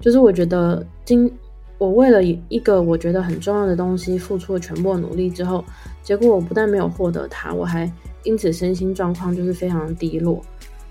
[0.01, 1.29] 就是我觉得今
[1.79, 5.65] 我为了一个我觉得很重要的东西付出了全部的努力之后，
[6.03, 7.91] 结果我不但没有获得它，我还。
[8.25, 10.43] 因此，身心状况就是非常低落，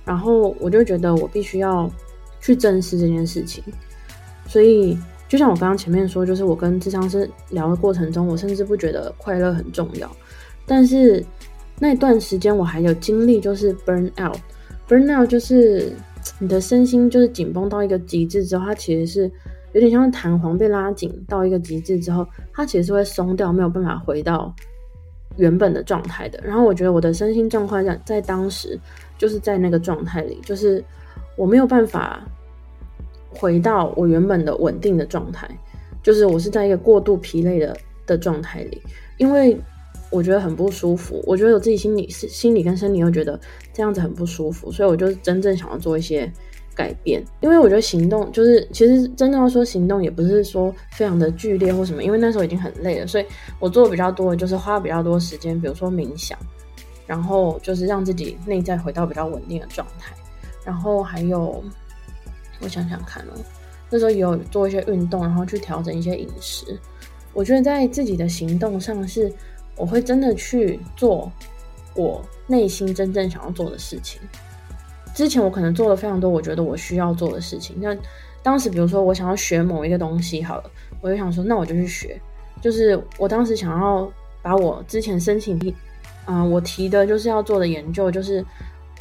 [0.05, 1.91] 然后我就觉得我必须要
[2.39, 3.61] 去正视这件事情。
[4.47, 10.09] 所以，就像我刚刚前面说，就是我跟咨商师聊的过程中，我甚至不觉得快乐很重要。
[10.65, 11.21] 但是
[11.77, 14.39] 那段时间我还有经历，就是 burn out。
[14.87, 15.91] burn out 就是
[16.39, 19.29] 你的身心就是紧绷到一个极致之后，它其实是
[19.75, 24.51] 有点像弹簧被拉紧到一个极致之后，它其实是会松掉，没有办法回到。
[25.37, 28.79] 原本的状态的，然后我觉得我的身心状况在在当时
[29.17, 30.81] 就是在那个状态里，就是
[31.35, 32.23] 我没有办法
[33.31, 35.45] 回到我原本的稳定的状态，
[36.01, 38.81] 就是我是在一个过度疲累的的状态里，
[39.17, 39.59] 因为
[40.09, 43.37] 我觉得很不舒服，我觉得我自己心里是心理跟生理又觉得
[43.73, 46.31] 这样子很不舒服，所以我就真正想要做一些。
[46.75, 53.25] 改变，因为我觉得行动就是，其实真的要说行动，也不是说非常的剧烈或什么，因为那时候已经很累了，所以
[53.59, 56.37] 我做的比较多的就是花比较多时间，比如说冥想，
[57.07, 60.13] 然后就是让自己内在回到比较稳定的状态，
[60.65, 61.63] 然后还有
[62.59, 63.33] 我想想看哦，
[63.89, 66.77] 那时候有做一些运动，然后去调整一些饮食。
[67.33, 69.31] 我觉得在自己的行动上是，
[69.77, 71.31] 我会真的去做
[71.95, 74.21] 我内心真正想要做的事情。
[75.15, 77.77] 之前我可能做了非常多我觉得我需要做的事情。
[77.79, 77.95] 那
[78.43, 80.63] 当时比如说我想要学某一个东西，好了，
[81.01, 82.21] 我就想说，那我就去学。
[82.61, 85.73] 就是我当时想要把我之前申请的，
[86.25, 88.43] 嗯、呃，我提的就是要做的研究，就是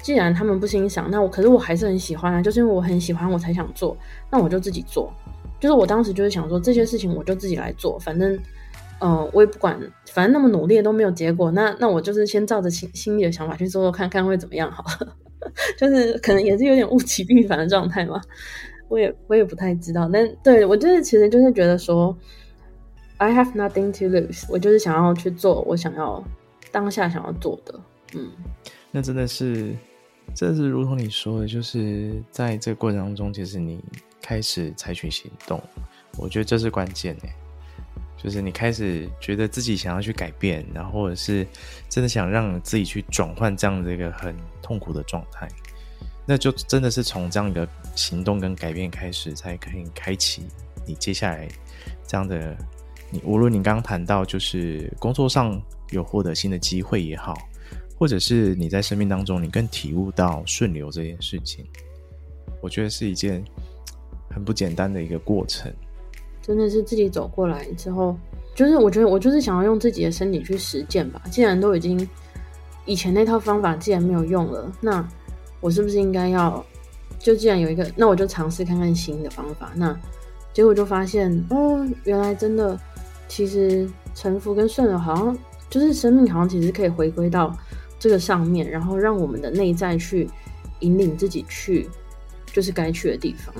[0.02, 3.96] 既然他们不欣赏，那我可是我还是很喜欢啊，就是因为我很喜欢我才想做，
[4.30, 5.12] 那我就自己做。
[5.58, 8.38] 就是我当时就是想说这些事情我就自己来做，反正，
[9.00, 9.78] 嗯、我也不管，
[10.12, 15.16] 反正那么努力都没有结果，那那我就是先照着心心里的想法去做做看看会怎么样好了。
[15.76, 18.20] 就是可能也是有点物极必反的状态嘛，
[18.88, 22.16] 我也我也不太知道，但对我就是其实就是觉得说
[23.18, 26.22] ，I have nothing to lose，我就是想要去做我想要
[26.70, 27.80] 当下想要做的，
[28.14, 28.30] 嗯，
[28.90, 29.74] 那真的是，
[30.34, 33.82] 这是如同你说的，就是在这个过程当中，其实你
[34.20, 35.62] 开始采取行动，
[36.18, 37.34] 我觉得这是关键诶。
[38.24, 41.46] 就是你开始觉得自己想要去改变，然后或者是
[41.90, 45.46] 真的想让自己去转换这样的一个很痛苦的状态，
[46.24, 50.42] 那就真的是从这样的行动跟改变开始，才可以开启
[50.86, 51.46] 你接下来
[52.06, 52.56] 这样的。
[53.10, 57.36] 你无论你刚刚谈到就是工作上有获得新的机会也好，
[57.98, 61.64] 或者是你在生命当中你更体悟到顺流这件事情，
[62.62, 63.44] 我觉得是一件
[64.30, 65.70] 很不简单的一个过程。
[66.46, 68.14] 真的是自己走过来之后，
[68.54, 71.22] 就是我觉得我就是想要用自己的身体去实践吧。
[71.30, 72.06] 既然都已经
[72.84, 75.08] 以前那套方法既然没有用了，那
[75.60, 76.62] 我是不是应该要
[77.18, 79.72] 就既然有一个，那我就尝试看看新的方法。
[79.74, 79.98] 那
[80.52, 82.78] 结果就发现哦，原来真的
[83.26, 85.38] 其实臣服跟顺流好像
[85.70, 87.56] 就是生命好像其实可以回归到
[87.98, 90.28] 这个上面，然后让我们的内在去
[90.80, 91.88] 引领自己去
[92.52, 93.54] 就是该去的地方。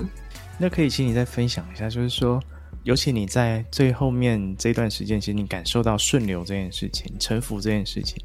[0.59, 2.39] 那可以请你再分享一下，就是说。
[2.85, 8.23] 尤其你在最后面这段时间，其实你感受到顺流这件事情、臣服这件事情，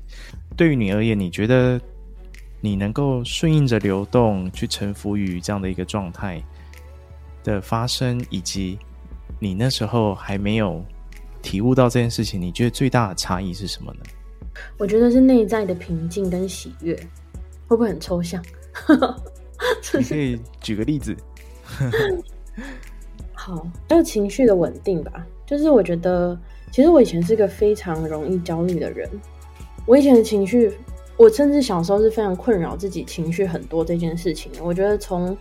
[0.54, 1.80] 对于你而言，你觉得
[2.60, 6.42] 你能够顺应着流动，去臣服于这样的一个状态
[7.42, 8.78] 的发生，以及
[9.38, 10.84] 你那时候还没有
[11.40, 14.00] 体悟到这件事情，你觉得最大的差异是什么呢？
[14.76, 16.94] 我觉得是内在的平静跟喜悦，
[17.66, 18.44] 会不会很抽象？
[19.94, 21.16] 你可以举个例子。
[23.42, 25.26] 好，就是情绪的稳定吧。
[25.46, 26.38] 就是我觉得，
[26.70, 29.08] 其实我以前是一个非常容易焦虑的人。
[29.86, 30.70] 我以前的情绪，
[31.16, 34.62] 我甚至小时候是非常困扰自己情绪很多这件事情的。
[34.62, 35.34] 我觉得从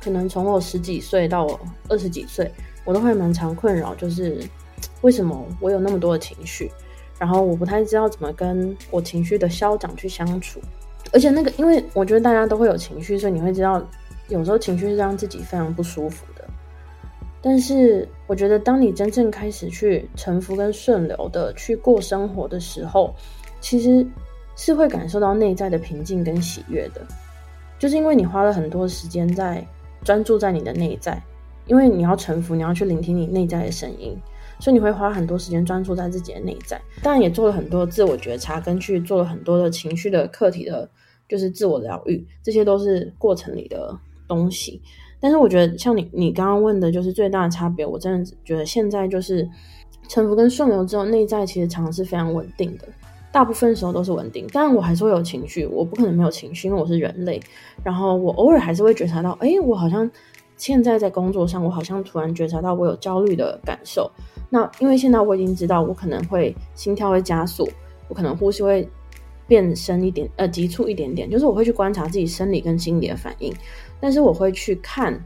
[0.00, 2.48] 可能从我十几岁到我二十几岁，
[2.84, 4.40] 我都会蛮常困扰，就是
[5.00, 6.70] 为什么我有那么多的情绪，
[7.18, 10.60] 然后我不太知道怎么跟我情绪的消长去相处。
[11.12, 13.84] 而且那个，因为我觉得大家都会有情绪，所以你会知道，
[14.28, 16.24] 有时候情绪是让自己非常不舒服。
[17.42, 23.12] 但是我觉得，当你真正开始去臣服跟顺流的去过生活的时候，
[23.60, 24.06] 其实
[24.54, 27.04] 是会感受到内在的平静跟喜悦的，
[27.80, 29.66] 就是因为你花了很多时间在
[30.04, 31.20] 专注在你的内在，
[31.66, 34.16] 因为你要臣服，你要去聆听你内在的声音，
[34.60, 36.80] 所以你会花很多时间专注在自己的内在。
[37.02, 40.88] 当然也做了很多自我觉察，跟去做了很多的情绪的课题的，
[41.28, 44.80] 就是自我疗愈，这些都是过程里的东西。
[45.22, 49.48] 但是我觉得，像你你刚刚问的，就是最大的差别，我真的觉得现在就是
[50.08, 52.88] 臣服跟顺流之后，内在其实常常是非常稳定的。
[53.30, 57.40] 大部分时候都是稳定，但我还是会有情绪，我不可能没有情绪，因为我是人类。
[57.82, 60.10] 然后我偶尔还是会觉察到，哎，我好像
[60.58, 64.10] 现在在工作上，我好像突然觉察到我有焦虑的感受。
[64.50, 67.66] 那因为现在我已经知道，我可能会心跳会加速，
[68.08, 68.86] 我可能呼吸会
[69.46, 73.52] 变深一点，呃，急促一点点，就是我会去观察自己生理跟心理的反应。
[74.00, 75.18] 但是我会去看，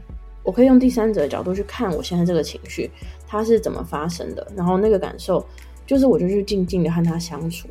[0.43, 2.89] 我可以用第三者的角度去看我现在这个情绪，
[3.27, 5.45] 它是怎么发生的，然后那个感受，
[5.85, 7.67] 就是我就去静静的和它相处。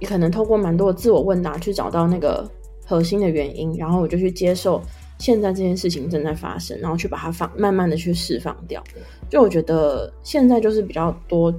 [0.00, 2.50] 你可能透过蛮多的自我问答去找到那个
[2.84, 4.82] 核心的原因，然后我就去接受
[5.18, 8.82] 现在这件事情正在发生，然后去把它放，慢慢的去释放掉。
[9.30, 11.54] 就我觉得现在就是比较多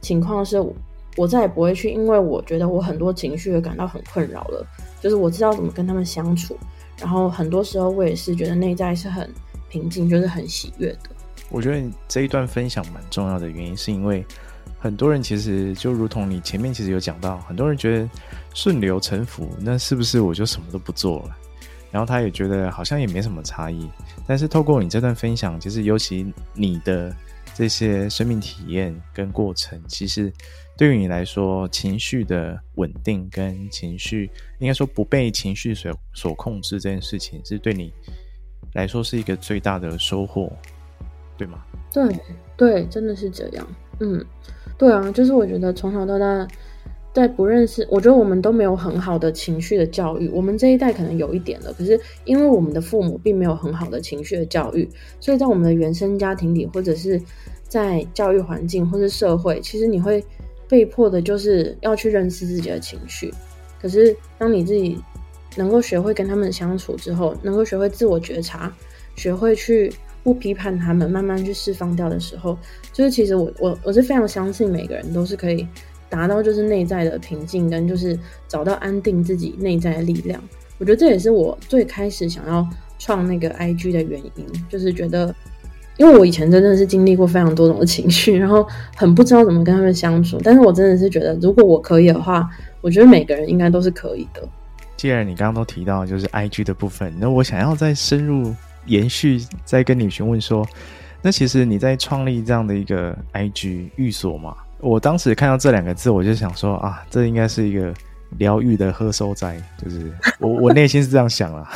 [0.00, 0.64] 情况是，
[1.16, 4.66] 我再也不会去，因为我觉得我很多情绪而感到很困扰了。
[5.00, 6.58] 就是我知道怎么跟他们相处，
[6.98, 9.28] 然后很多时候我也是觉得内在是很
[9.68, 11.10] 平静，就是很喜悦的。
[11.50, 14.24] 我觉得你这一段分享蛮重要的原因，是因为。
[14.78, 18.10] 很多人其实就如同你前面其实有讲到，很多人觉得
[18.52, 21.36] 顺流臣服，那是不是我就什么都不做了？
[21.92, 23.88] 然后他也觉得好像也没什么差异。
[24.26, 27.14] 但是透过你这段分享，其实尤其你的
[27.54, 30.32] 这些生命体验跟过程，其实
[30.82, 37.92] 对于你来说，情绪的稳定跟情绪应该说不被情绪所所控制这件事情，是对你
[38.74, 40.52] 来说是一个最大的收获，
[41.38, 41.62] 对吗？
[41.92, 42.12] 对
[42.56, 43.64] 对，真的是这样。
[44.00, 44.26] 嗯。
[44.76, 46.48] 对啊，就是我觉得从小到大，
[47.14, 50.28] 在不认识，我觉得我们都没有很好的情绪的教育。
[50.30, 54.90] 我们这一代可能有一点了，可是因为我们的父母并没有很好的情绪的教育，
[55.20, 57.22] 所以在我们的原生家庭里，或者是
[57.68, 60.20] 在教育环境或者社会，其实你会
[60.72, 63.30] 被迫的就是要去认识自己的情绪。
[63.78, 64.98] 可是当你自己
[65.54, 68.72] 能够学会跟他们相处之后，能够学会自我觉察，
[69.14, 69.92] 学会去。
[70.24, 72.56] 不批判他们，慢慢去释放掉的时候，
[72.92, 75.66] 就是其实我我我是非常相信每个人都是可以
[76.08, 80.40] 达到就是内在的平静，跟就是找到安定自己内在的力量。
[80.78, 82.64] 我觉得这也是我最开始想要
[83.00, 85.34] 创那个 IG 的原因，就是觉得，
[86.02, 90.40] 因为我以前真的是经历过非常多种的情绪，然后很不知道怎么跟他们相处。
[90.42, 94.42] 但是我真的是觉得，如果我可以的话，我觉得每个人应该都是可以的。
[94.96, 98.52] 既然你刚刚都提到就是 IG 的部分，那我想要再深入。
[98.86, 100.66] 延续再跟你询问说，
[101.22, 104.56] 那其实你在创立这样的一个 IG 寓所嘛？
[104.80, 107.94] 我当时看到这两个字，我就想说啊，这应该是一个
[108.38, 110.10] 疗愈的喝收斋，就是
[110.40, 111.70] 我我内心是这样想啦。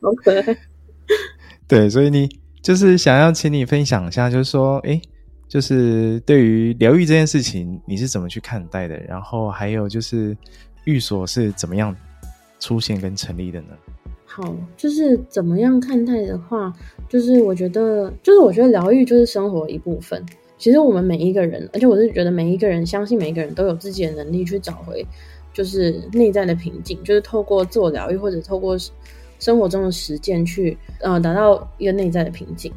[0.00, 0.56] OK，
[1.68, 2.28] 对，所以你
[2.64, 4.98] 就是想要请你分享一下，就是说，诶，
[5.46, 8.96] 就是对于疗愈这件事情，你是怎么去看待的？
[9.06, 10.34] 然后还有就是
[10.84, 11.94] 寓所是怎么样
[12.58, 13.68] 出现跟成立的呢？
[14.24, 16.72] 好，就是怎么样看待的话，
[17.06, 20.24] 就是我觉得，就是我觉得疗愈就是生活一部分。
[20.56, 25.06] 其实我们每一个人，而且我是觉得每一个人，相信每一个人都有自己的能力去找回，
[25.52, 28.74] 就是内在的平静，就是透过自我疗愈或者透过
[29.38, 32.72] 生活中的实践去，呃，达到一个内在的平静。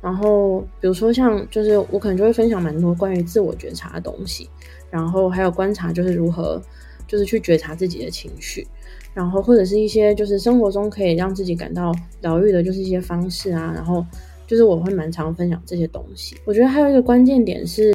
[0.00, 4.50] 然后比如说像，就是我可能就会分享蛮多关于自我觉察的东西，
[4.90, 6.60] 然后还有观察，就是如何，
[7.06, 8.66] 就是去觉察自己的情绪。
[9.14, 13.70] 然后或者是一些就是生活中可以让自己感到疗愈的，就是一些方式啊。
[13.74, 14.04] 然后
[14.46, 16.34] 就是我会蛮常分享这些东西。
[16.44, 17.94] 我觉得还有一个关键点是，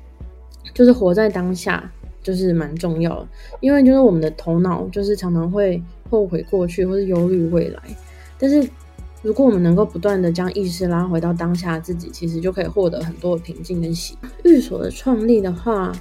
[0.73, 1.91] 就是活在当下，
[2.23, 3.27] 就是蛮重要的。
[3.59, 7.81] 因为就是我们的头脑就是常常会后悔过去，或是忧虑未来。
[8.39, 8.69] 但是，
[9.23, 14.15] 如果我们能够不断的将意识拉回到当下自己，其实就可以获得很多的平静跟喜。
[14.43, 15.91] 寓所的创立的话，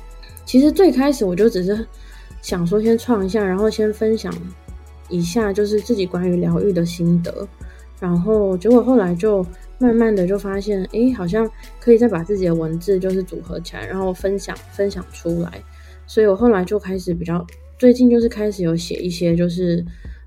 [0.44, 1.86] 其实最开始我就只是
[2.42, 4.30] 想说先创一下，然后先分享
[5.08, 7.48] 一下就是自己关于疗愈的心得，
[7.98, 9.44] 然后结果后来就
[9.78, 15.62] 慢慢的就发现，哎，好像可以再把自己的文字就是组合起来，然后分享分享出来。
[16.06, 17.44] 所以我后来就开始比较，
[17.78, 19.82] 最近就是开始有写一些就是。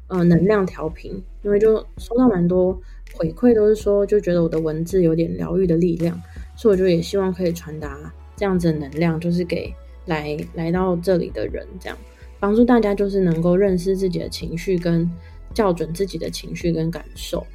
[0.10, 1.12] 呃，能量调频，
[1.44, 2.78] 因为就收到蛮多
[3.14, 6.20] 回馈，都是说就觉得我的文字有点疗愈的力量，
[6.56, 7.98] 所以我就也希望可以传达
[8.36, 9.74] 这样子的能量，就是给
[10.08, 11.98] 来来到这里的人，这样
[12.40, 15.10] 帮助大家就是能够认识自己的情绪，跟
[15.54, 17.46] 校准自己的情绪跟感受。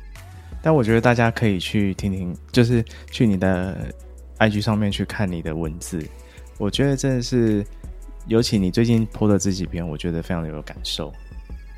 [0.62, 3.76] 但我觉得大家可以去听听，就是去你的
[4.38, 6.00] IG 上面去看你的文字，
[6.57, 7.64] 我觉得真的是，
[8.28, 11.12] 尤其你最近 po 的这几篇，我觉得非常的有感受。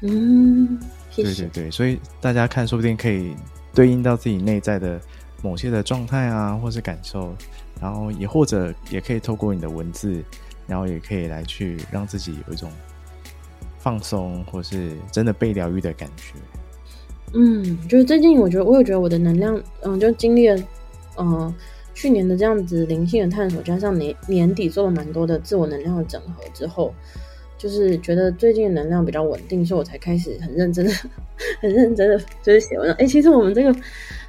[0.03, 0.79] 嗯。
[1.15, 3.35] 对对对，所以大家看，说不定可以
[3.75, 5.01] 对应到自己内在的
[5.43, 7.35] 某些的状态啊，或是感受，
[7.81, 10.23] 然后也或者也可以透过你的文字，
[10.67, 12.71] 然后也可以来去让自己有一种
[13.79, 16.35] 放松，或是真的被疗愈的感觉。
[17.33, 20.63] 嗯，就是最近我觉得，我有觉得我的能量，嗯，就经历了，
[21.17, 21.55] 呃，
[21.95, 26.93] 去年的这样子灵性的探索，加上年年底做了蛮多的自我能量的整合之后。
[27.67, 30.93] 就是觉得最近能量比较稳定，所以我才开始很认真的、
[31.61, 32.97] 很认真的就是写文章。
[32.97, 33.75] 哎，其实我们这个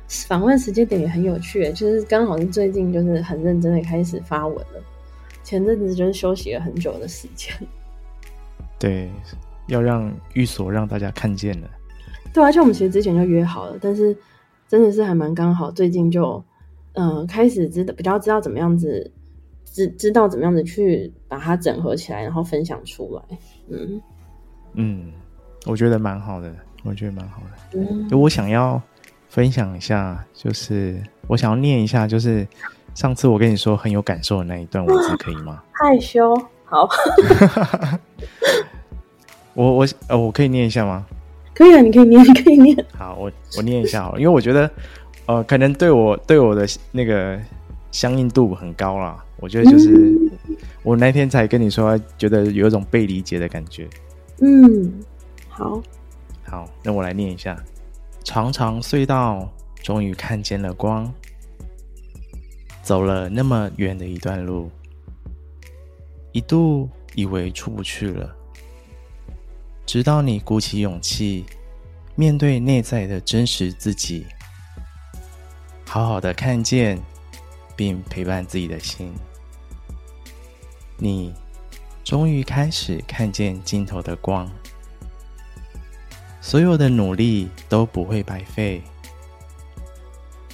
[0.07, 4.83] 访问时间点也很有趣，就是刚好是最近就是很认真的开始发文了。
[5.43, 7.53] 前阵子就是休息了很久的时间。
[8.79, 9.07] 对，
[9.67, 11.69] 要让寓所让大家看见了。
[12.33, 14.17] 对，而且我们其实之前就约好了，但是
[14.67, 16.43] 真的是还蛮刚好，最近就
[16.93, 19.11] 嗯、呃、开始知道比较知道怎么样子。
[19.77, 23.37] 知知道怎么样子去把它整合起来，然后分享出来。
[23.69, 24.01] 嗯
[24.73, 25.11] 嗯，
[25.67, 26.51] 我觉得蛮好的，
[26.83, 27.79] 我觉得蛮好的。
[27.79, 28.81] 嗯，我想要
[29.29, 32.47] 分享一下，就是我想要念一下，就是
[32.95, 35.61] 上次我跟你说很有感受的那一段文字，可以吗？
[35.73, 36.89] 害羞，好。
[39.53, 41.05] 我我呃，我可以念一下吗？
[41.53, 42.85] 可以啊，你可以念，你可以念。
[42.97, 44.69] 好，我我念一下好了，因为我觉得
[45.27, 47.39] 呃，可能对我对我的那个
[47.91, 49.23] 相应度很高啦。
[49.39, 50.17] 我觉得就是，
[50.83, 53.87] 我那天才跟你说，觉得有一种被理解的感觉。
[54.41, 54.91] 嗯，
[55.47, 55.81] 好，
[56.43, 57.55] 好，那我来念一下：
[58.23, 59.51] 长长隧道，
[59.83, 61.11] 终于看见了光。
[62.81, 64.71] 走了那么远的一段路，
[66.31, 68.33] 一度以为出不去了，
[69.85, 71.45] 直到你鼓起勇气，
[72.15, 74.25] 面对内在的真实自己，
[75.85, 76.97] 好好的看见。
[77.77, 79.13] 并陪伴自己的心，
[80.97, 81.33] 你
[82.03, 84.51] 终于开始看见尽头的光。
[86.41, 88.81] 所有的努力都不会白费，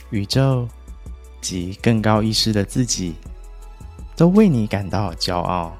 [0.09, 0.67] 宇宙
[1.39, 3.15] 及更高意识的自己
[4.17, 5.77] 都为你感到骄傲。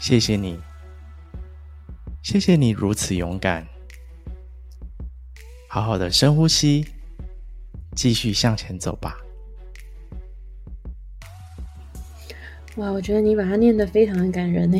[0.00, 0.58] 谢谢你，
[2.22, 3.66] 谢谢你如此勇敢。
[5.68, 6.86] 好好的深呼吸，
[7.94, 9.16] 继续向前走吧。
[12.76, 14.78] 哇，我觉得你把它念得非常的感人呢。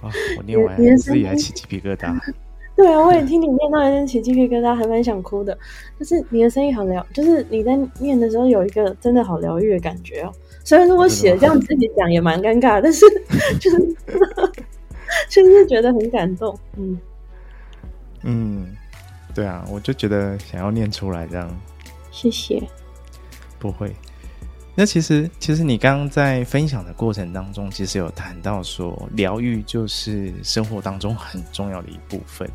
[0.00, 2.14] 啊，我 念完我自己还起鸡皮疙瘩。
[2.76, 5.56] 对啊，我也听你念到，还起鸡皮疙瘩，还蛮想哭的。
[5.98, 10.32] 就是你的声音好疗，就是你在念的时候有一个真的好疗愈的感觉哦。
[10.62, 13.06] 虽然说我写这样自己讲也蛮尴尬，但是
[13.58, 13.96] 就是
[15.30, 16.58] 就是觉得很感动。
[16.76, 16.98] 嗯
[18.24, 18.76] 嗯，
[19.34, 21.48] 对啊，我就觉得想要念出来这样。
[22.10, 22.62] 谢谢。
[23.58, 23.94] 不会。
[24.78, 32.46] 那其实，其实你刚刚在分享的过程当中，其实有谈到说，疗愈就是生活当中很重要的一部分。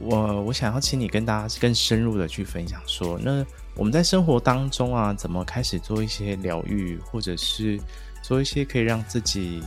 [0.00, 7.78] 我我想要请你跟大家更深入的去分享说，那我们在生活当中啊，怎么开始做一些疗愈，或者是
[8.24, 9.62] 做一些可以让自己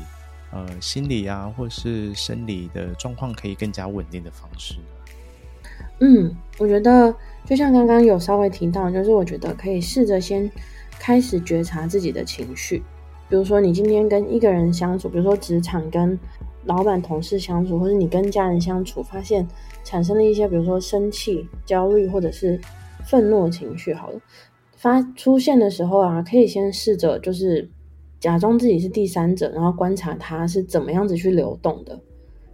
[0.52, 4.82] 呃心理啊，或是生理的状况可以更加稳定的方式呢？
[6.02, 10.52] 嗯，我觉得就像刚刚有稍微提到，就是我觉得可以试着先。
[11.00, 12.84] 开始觉察自己的情绪，
[13.30, 16.18] 比如说你今天跟一个人相处，比如说职场跟
[16.66, 19.48] 老板、同事相处，或者你跟家人相处，发现
[19.84, 22.60] 产生了一些，比如说生气、焦虑或者是
[23.06, 24.20] 愤怒情绪，好了，
[24.76, 27.70] 发出现的时候啊，可以先试着就是
[28.20, 32.00] 假装自己是第三者，然后观察它是怎么样子去流动的，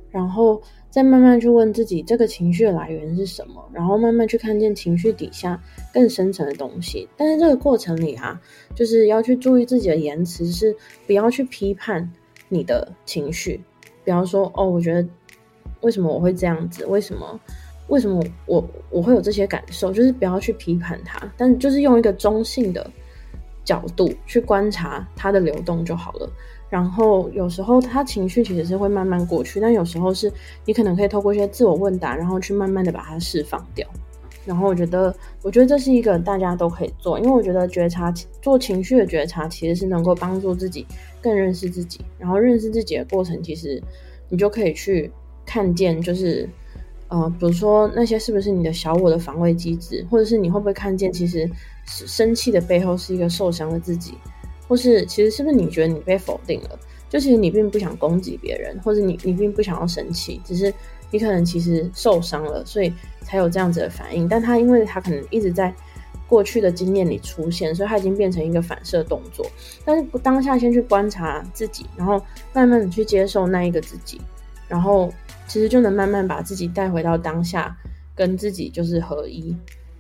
[0.10, 0.62] 然后。
[0.90, 5.62] 再慢慢去问自己这个情绪的来源是什么，然后慢慢去看见情绪底下
[5.94, 7.08] 更深层的东西。
[7.16, 8.40] 但是这个过程里啊，
[8.76, 10.76] 就是要去注意自己的言辞，是
[11.06, 12.12] 不要去批判
[12.48, 13.62] 你的情绪。
[14.04, 15.08] 比方说，哦，我觉得
[15.82, 16.86] 为什么我会这样子？
[16.86, 17.40] 为什么？
[17.88, 19.92] 为什么我我会有这些感受？
[19.92, 22.88] 就是不要去批判它，但就是用一个中性的
[23.64, 26.30] 角度去观察它的流动就好了。
[26.70, 30.32] 然后有时候他情绪其实是会慢慢过去，但有时候是
[30.66, 33.88] 你可能可以透过一些自我问答，然后去慢慢的把它释放掉。
[34.46, 35.14] 然后我觉得，
[35.44, 38.12] 我觉得这是一个大家都可以做，因为我觉得觉察
[38.42, 40.88] 做情绪的觉察，其实是能够帮助自己
[41.22, 42.00] 更认识自己。
[42.18, 43.82] 然后认识自己的过程，其实
[44.28, 45.12] 你就可以去
[45.46, 46.50] 看见，就是
[47.10, 51.48] 呃，比如说那些是不是你的小我的防卫机制，或者是你会不会看见，其实
[51.86, 54.16] 生气的背后是一个受伤的自己。
[54.70, 56.80] 或是其实是不是你觉得你被否定了？
[57.10, 60.72] 就其实你并不想攻击别人，或者你你并不想要生气，只是
[61.10, 62.94] 你可能其实受伤了，所以
[63.24, 64.30] 才有这样子的反应。
[64.30, 65.74] 但他因为他可能一直在
[66.28, 69.44] 过去的经验里出现，所以他已经变成一个反射动作。
[69.84, 74.22] 但是当下先去观察自己，然后慢慢的去接受那一个自己，
[74.68, 75.12] 然后
[75.48, 77.76] 其实就能慢慢把自己带回到当下，
[78.14, 79.58] 跟自己就是合一。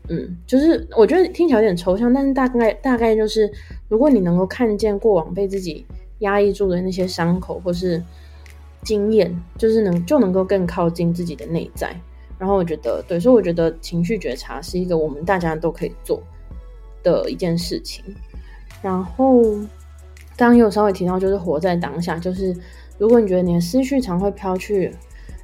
[0.09, 3.51] 嗯，就是我觉得听起来有点抽象，但是大概大概就是，
[3.87, 5.85] 如果你能够看见过往被自己
[6.19, 8.03] 压抑住的那些伤口或是
[8.81, 11.95] 经验，就是能就能够更靠近自己的内在。
[12.39, 16.19] 然后我觉得，对，所以我觉得情绪觉察是一个我们大家都可以做
[17.03, 18.03] 的一件事情。
[18.81, 19.43] 然后
[20.35, 22.55] 刚刚有稍微提到，就是活在当下，就是
[22.97, 24.91] 如果你觉得你的思绪常会飘去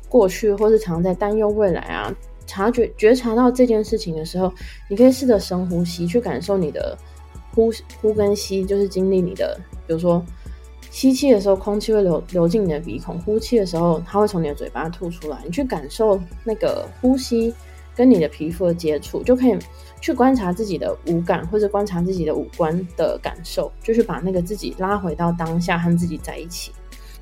[0.09, 2.11] 过去，或是常在担忧未来啊。
[2.45, 4.53] 察觉觉察到这件事情的时候，
[4.89, 6.97] 你可以试着深呼吸，去感受你的
[7.53, 7.71] 呼
[8.01, 10.23] 呼跟吸，就是经历你的，比如说
[10.91, 15.37] 吸气的时候，空气会流流进你的鼻孔；呼气的时候，它会从你的嘴巴吐出来。
[15.43, 17.53] 你去感受那个呼吸
[17.95, 19.57] 跟你的皮肤的接触，就可以
[19.99, 26.71] 去观察自己的五感，或者观察自己的五官的感受，就是把那个自己拉回到当下，和自己在一起。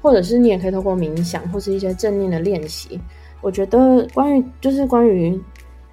[0.02, 3.00] 或者是你也可以透过冥想，或是一些正念的练习。
[3.44, 5.39] 我觉得关于就是关于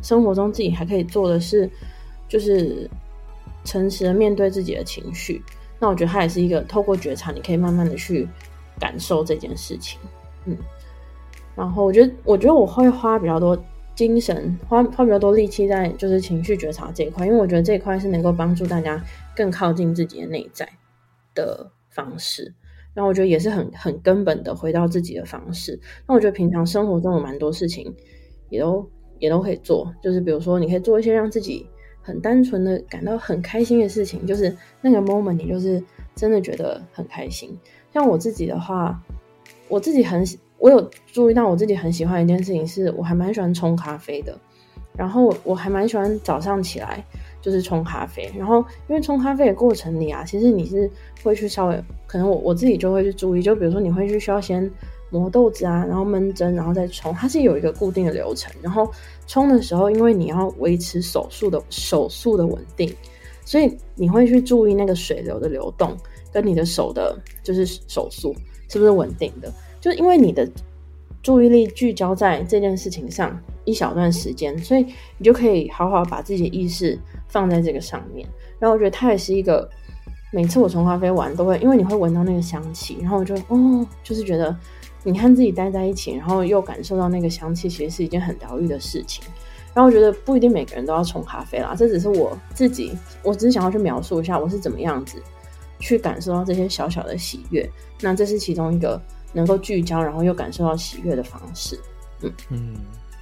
[0.00, 1.68] 生活中自己还可以做的是，
[2.28, 2.88] 就是
[3.64, 5.42] 诚实的面对自己的情绪。
[5.78, 8.28] 那我觉得它也是一个透过觉察，你可以慢慢的去
[8.78, 9.98] 感受这件事情。
[10.44, 10.56] 嗯，
[11.56, 13.58] 然后我觉得，我觉得我会花比较多
[13.94, 19.02] 精神，花花比较多力气在就是情绪觉察这一块，因为我觉得这一块是能够帮助大家
[19.34, 20.68] 更靠近自己的内在
[21.34, 22.54] 的方式。
[22.94, 25.78] 然后我觉得也是很很根本的回到自己的方式。
[26.06, 27.94] 那我觉得平常生活中有蛮多事情，
[28.48, 29.94] 也都也都可以做。
[30.02, 31.66] 就是比如说，你可以做一些让自己
[32.02, 35.82] 很单纯的感到很开心的事情，就是那个 moment 你就是
[36.14, 37.56] 真的觉得很开心。
[37.92, 39.00] 像我自己的话，
[39.68, 40.24] 我自己很
[40.58, 44.38] 我有注意到我自己很喜欢一件事情，是我还蛮喜欢冲咖啡的。
[44.96, 47.04] 然后我还蛮喜欢早上起来。
[47.40, 50.90] 就是冲咖啡，然后因为冲咖啡的过程里啊，其实你是
[51.22, 54.70] 会去稍微，可能我我自己就会去注意，就比如说你会去需要先
[55.10, 58.52] 磨豆子啊，然后闷蒸，然后再冲，它是有一个固定的流程。
[58.62, 58.90] 然后
[59.26, 62.94] 冲的时候，因为你要维持手速的手速的稳定，
[63.44, 65.96] 所以你会去注意那个水流的流动
[66.32, 68.34] 跟你的手的，就是手速
[68.68, 70.48] 是不是稳定的，就因为你的。
[71.22, 74.86] 注意力聚焦在这件事情上一小段时间，所以
[75.18, 76.98] 你就可以好好把自己的意识
[77.30, 78.28] 放在这个上面。
[78.58, 79.68] 然后我觉得它也是一个，
[80.32, 84.54] 每次我冲咖啡完都会，因为你会闻到那个香气，然后我就哦，就是觉得
[85.02, 89.24] 你和自己待在一起，然后又感受到那个香气，其实是一件很疗愈的事情。
[89.74, 95.22] 然后我觉得不一定每个人都要冲咖啡啦，这只是我自己，我只是想要去描述一下我是怎么样子
[95.78, 97.68] 去感受到这些小小的喜悦。
[98.00, 99.00] 那这是其中一个。
[99.32, 101.78] 能够聚焦，然后又感受到喜悦的方式。
[102.20, 102.74] 嗯嗯，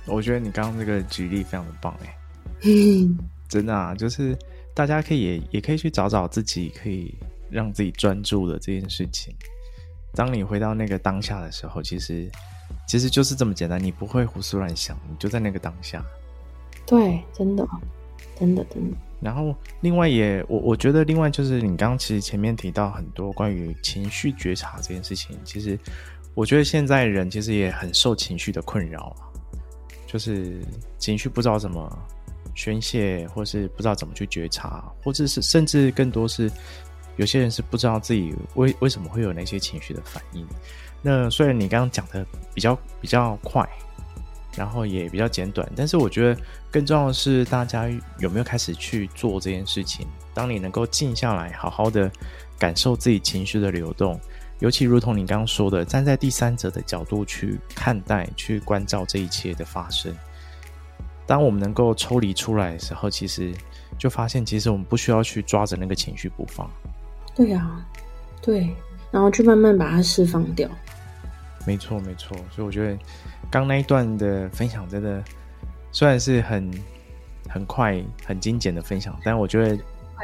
[0.06, 2.16] 我觉得你刚刚这个举例非常的棒哎，
[3.48, 4.36] 真的啊，就是
[4.74, 7.14] 大家可以也也可以去找找自己可以
[7.50, 9.34] 让自己专注的这件事情。
[10.14, 12.30] 当你回到那个当下的时候，其实
[12.86, 16.04] 其实就是这么简单，你不会胡思乱想，你就在那个当下。
[16.86, 17.66] 对，真的，
[18.38, 18.96] 真的，真的。
[19.20, 25.78] 然后，另外也我我觉得，另外就是你刚刚其实前面提到很多关于情绪觉察这件事情，其实
[26.34, 29.26] 我觉得现在人其实也很受情绪的困扰啊，
[30.06, 30.60] 就是
[30.98, 31.98] 情绪不知道怎么
[32.58, 36.50] 宣泄，或是不知道怎么去觉察，或者是甚至更多是
[37.16, 40.44] 有些人是不知道自己为为什么会有那些情绪的反应。
[41.00, 43.64] 那虽然你刚刚讲的比较比较快。
[44.56, 47.88] 然后也比较简短，但是我觉得更重要的是，大家
[48.18, 50.04] 有没有开始去做这件事情？
[50.34, 52.10] 当你能够静下来，好好的
[52.58, 54.18] 感受自己情绪的流动，
[54.58, 60.12] 尤其如同你刚刚说的，站在第三者的角度去看待、去关照这一切的发生。
[61.28, 63.52] 当我们能够抽离出来的时候，其实
[63.98, 66.68] 就发现，其实我们不需要去抓着那个情绪不放。
[67.36, 67.86] 对啊，
[68.40, 68.74] 对，
[69.10, 70.66] 然后去慢慢把它释放掉。
[71.66, 72.98] 没错没错，所以我觉得
[73.50, 75.22] 刚那一段的分享真的
[75.92, 76.72] 虽然是很
[77.46, 79.78] 很快很精简的分享，但我觉得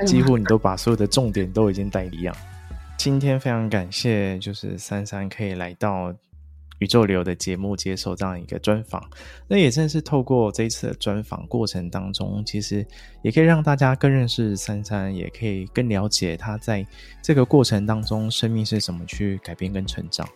[0.07, 2.34] 几乎你都把所有的重点都已经带一样。
[2.96, 6.14] 今天非常感谢，就是珊珊可以来到
[6.78, 9.02] 宇宙流的节目接受这样一个专访。
[9.48, 12.86] 那也正是透过这一次的专访过程当中，其实
[13.22, 16.86] 也可以让大家更认识珊珊，也可以更了解她在
[17.22, 20.28] 这个过程当中生命是怎么去改变跟成长。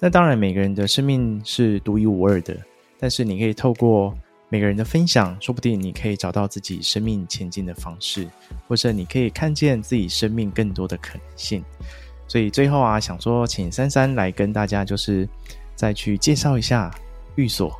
[0.00, 2.56] 那当然，每个人的生命是独一无二的，
[3.00, 4.16] 但是你可以透过
[4.48, 8.24] 每个人的分享，说不定你可以找到自己生命前进的方式，
[8.68, 11.64] 或者你可以看见自己生命更多的可能性。
[12.28, 15.28] 所以最后啊，想说请珊珊来跟大家就是
[15.78, 16.90] 再去介绍一下
[17.36, 17.72] 寓所。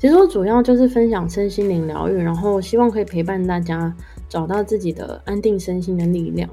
[0.00, 3.94] 其实我主要就是分享身心灵疗愈，然后希望可以陪伴大家
[4.28, 6.50] 找到自己的安定身心的力量。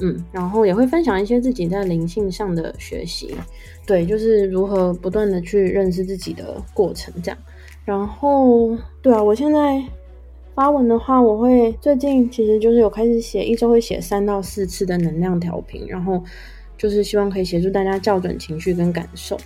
[0.00, 3.34] 嗯，然后也会分享一些自己在灵性上的学习，
[3.86, 7.38] 对，就是如何不断的去认识自己的过程这样。
[7.86, 9.82] 然后，对啊，我现在
[10.54, 16.22] 发文的话，我会最近其实就是有开始写，一周会写三到四次的能量调频，然后。
[16.76, 19.38] 就是希望可以协助大家校准情绪跟感受，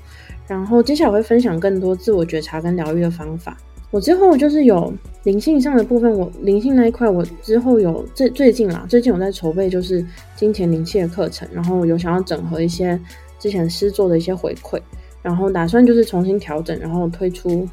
[0.49, 3.57] 然后接下来我会分享更多自我觉察跟疗愈的方法。
[3.91, 4.93] 我之后就是有
[5.25, 13.01] 灵性上的部分，我灵性那一块，我之后有最最近啦，最近我在筹备就是金钱灵气的课程，然后有想要整合一些
[13.39, 14.79] 之前师作的一些回馈，
[15.23, 17.67] 然后打算就是重新调整，然后推出，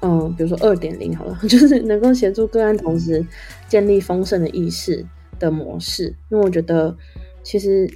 [0.00, 3.24] 嗯、呃，比如说二点零好了， 就是能够协助个案同时
[3.68, 5.04] 建立丰盛的意识
[5.38, 6.96] 的模式，因为我觉得
[7.42, 7.88] 其实。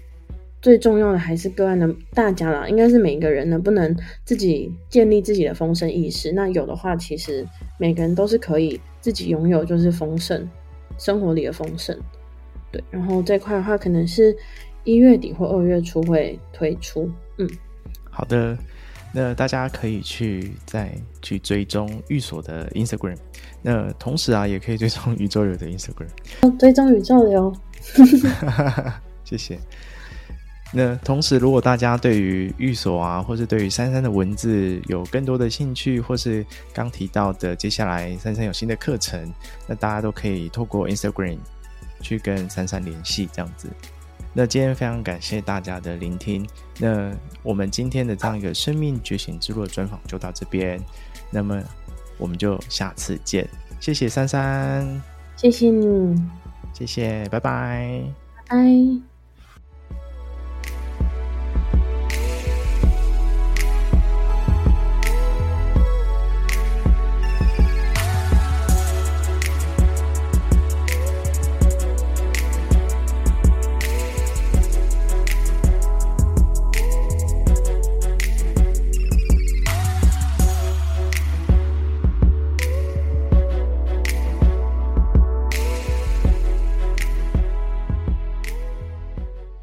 [0.64, 3.94] 最重要的还是个案的大家啦，应该是每一个人能不能
[4.24, 6.32] 自己建立自己的丰盛意识。
[6.32, 7.46] 那有的话，其实
[7.78, 10.48] 每个人都是可以自己拥有，就是丰盛
[10.96, 11.94] 生活里的丰盛。
[12.72, 14.34] 对，然后这块的话，可能是
[14.84, 17.10] 一月底或二月初会推出。
[17.36, 17.46] 嗯，
[18.10, 18.56] 好的，
[19.12, 23.18] 那大家可以去再去追踪寓所的 Instagram，
[23.60, 27.54] 那同时啊，也可以追踪宇宙流的 Instagram，追踪宇宙流，
[29.24, 29.58] 谢谢。
[30.76, 39.32] 那同时，如果大家对于寓所啊，或是对于珊珊的文字有更多的兴趣，或是刚提到的接下来珊珊有新的课程，
[39.68, 41.38] 那大家都可以透过 Instagram
[42.00, 43.68] 去跟珊珊联系，这样子。
[44.32, 46.44] 那今天非常感谢大家的聆听，
[46.80, 47.12] 那
[47.44, 50.80] 我们今天的这样一个生命觉醒之路的专访就到这边，
[51.30, 51.62] 那么
[52.18, 53.48] 我们就下次见，
[53.78, 55.02] 谢谢珊珊，
[55.36, 56.20] 谢谢你，
[56.72, 58.02] 谢谢，拜拜，
[58.48, 59.13] 拜拜。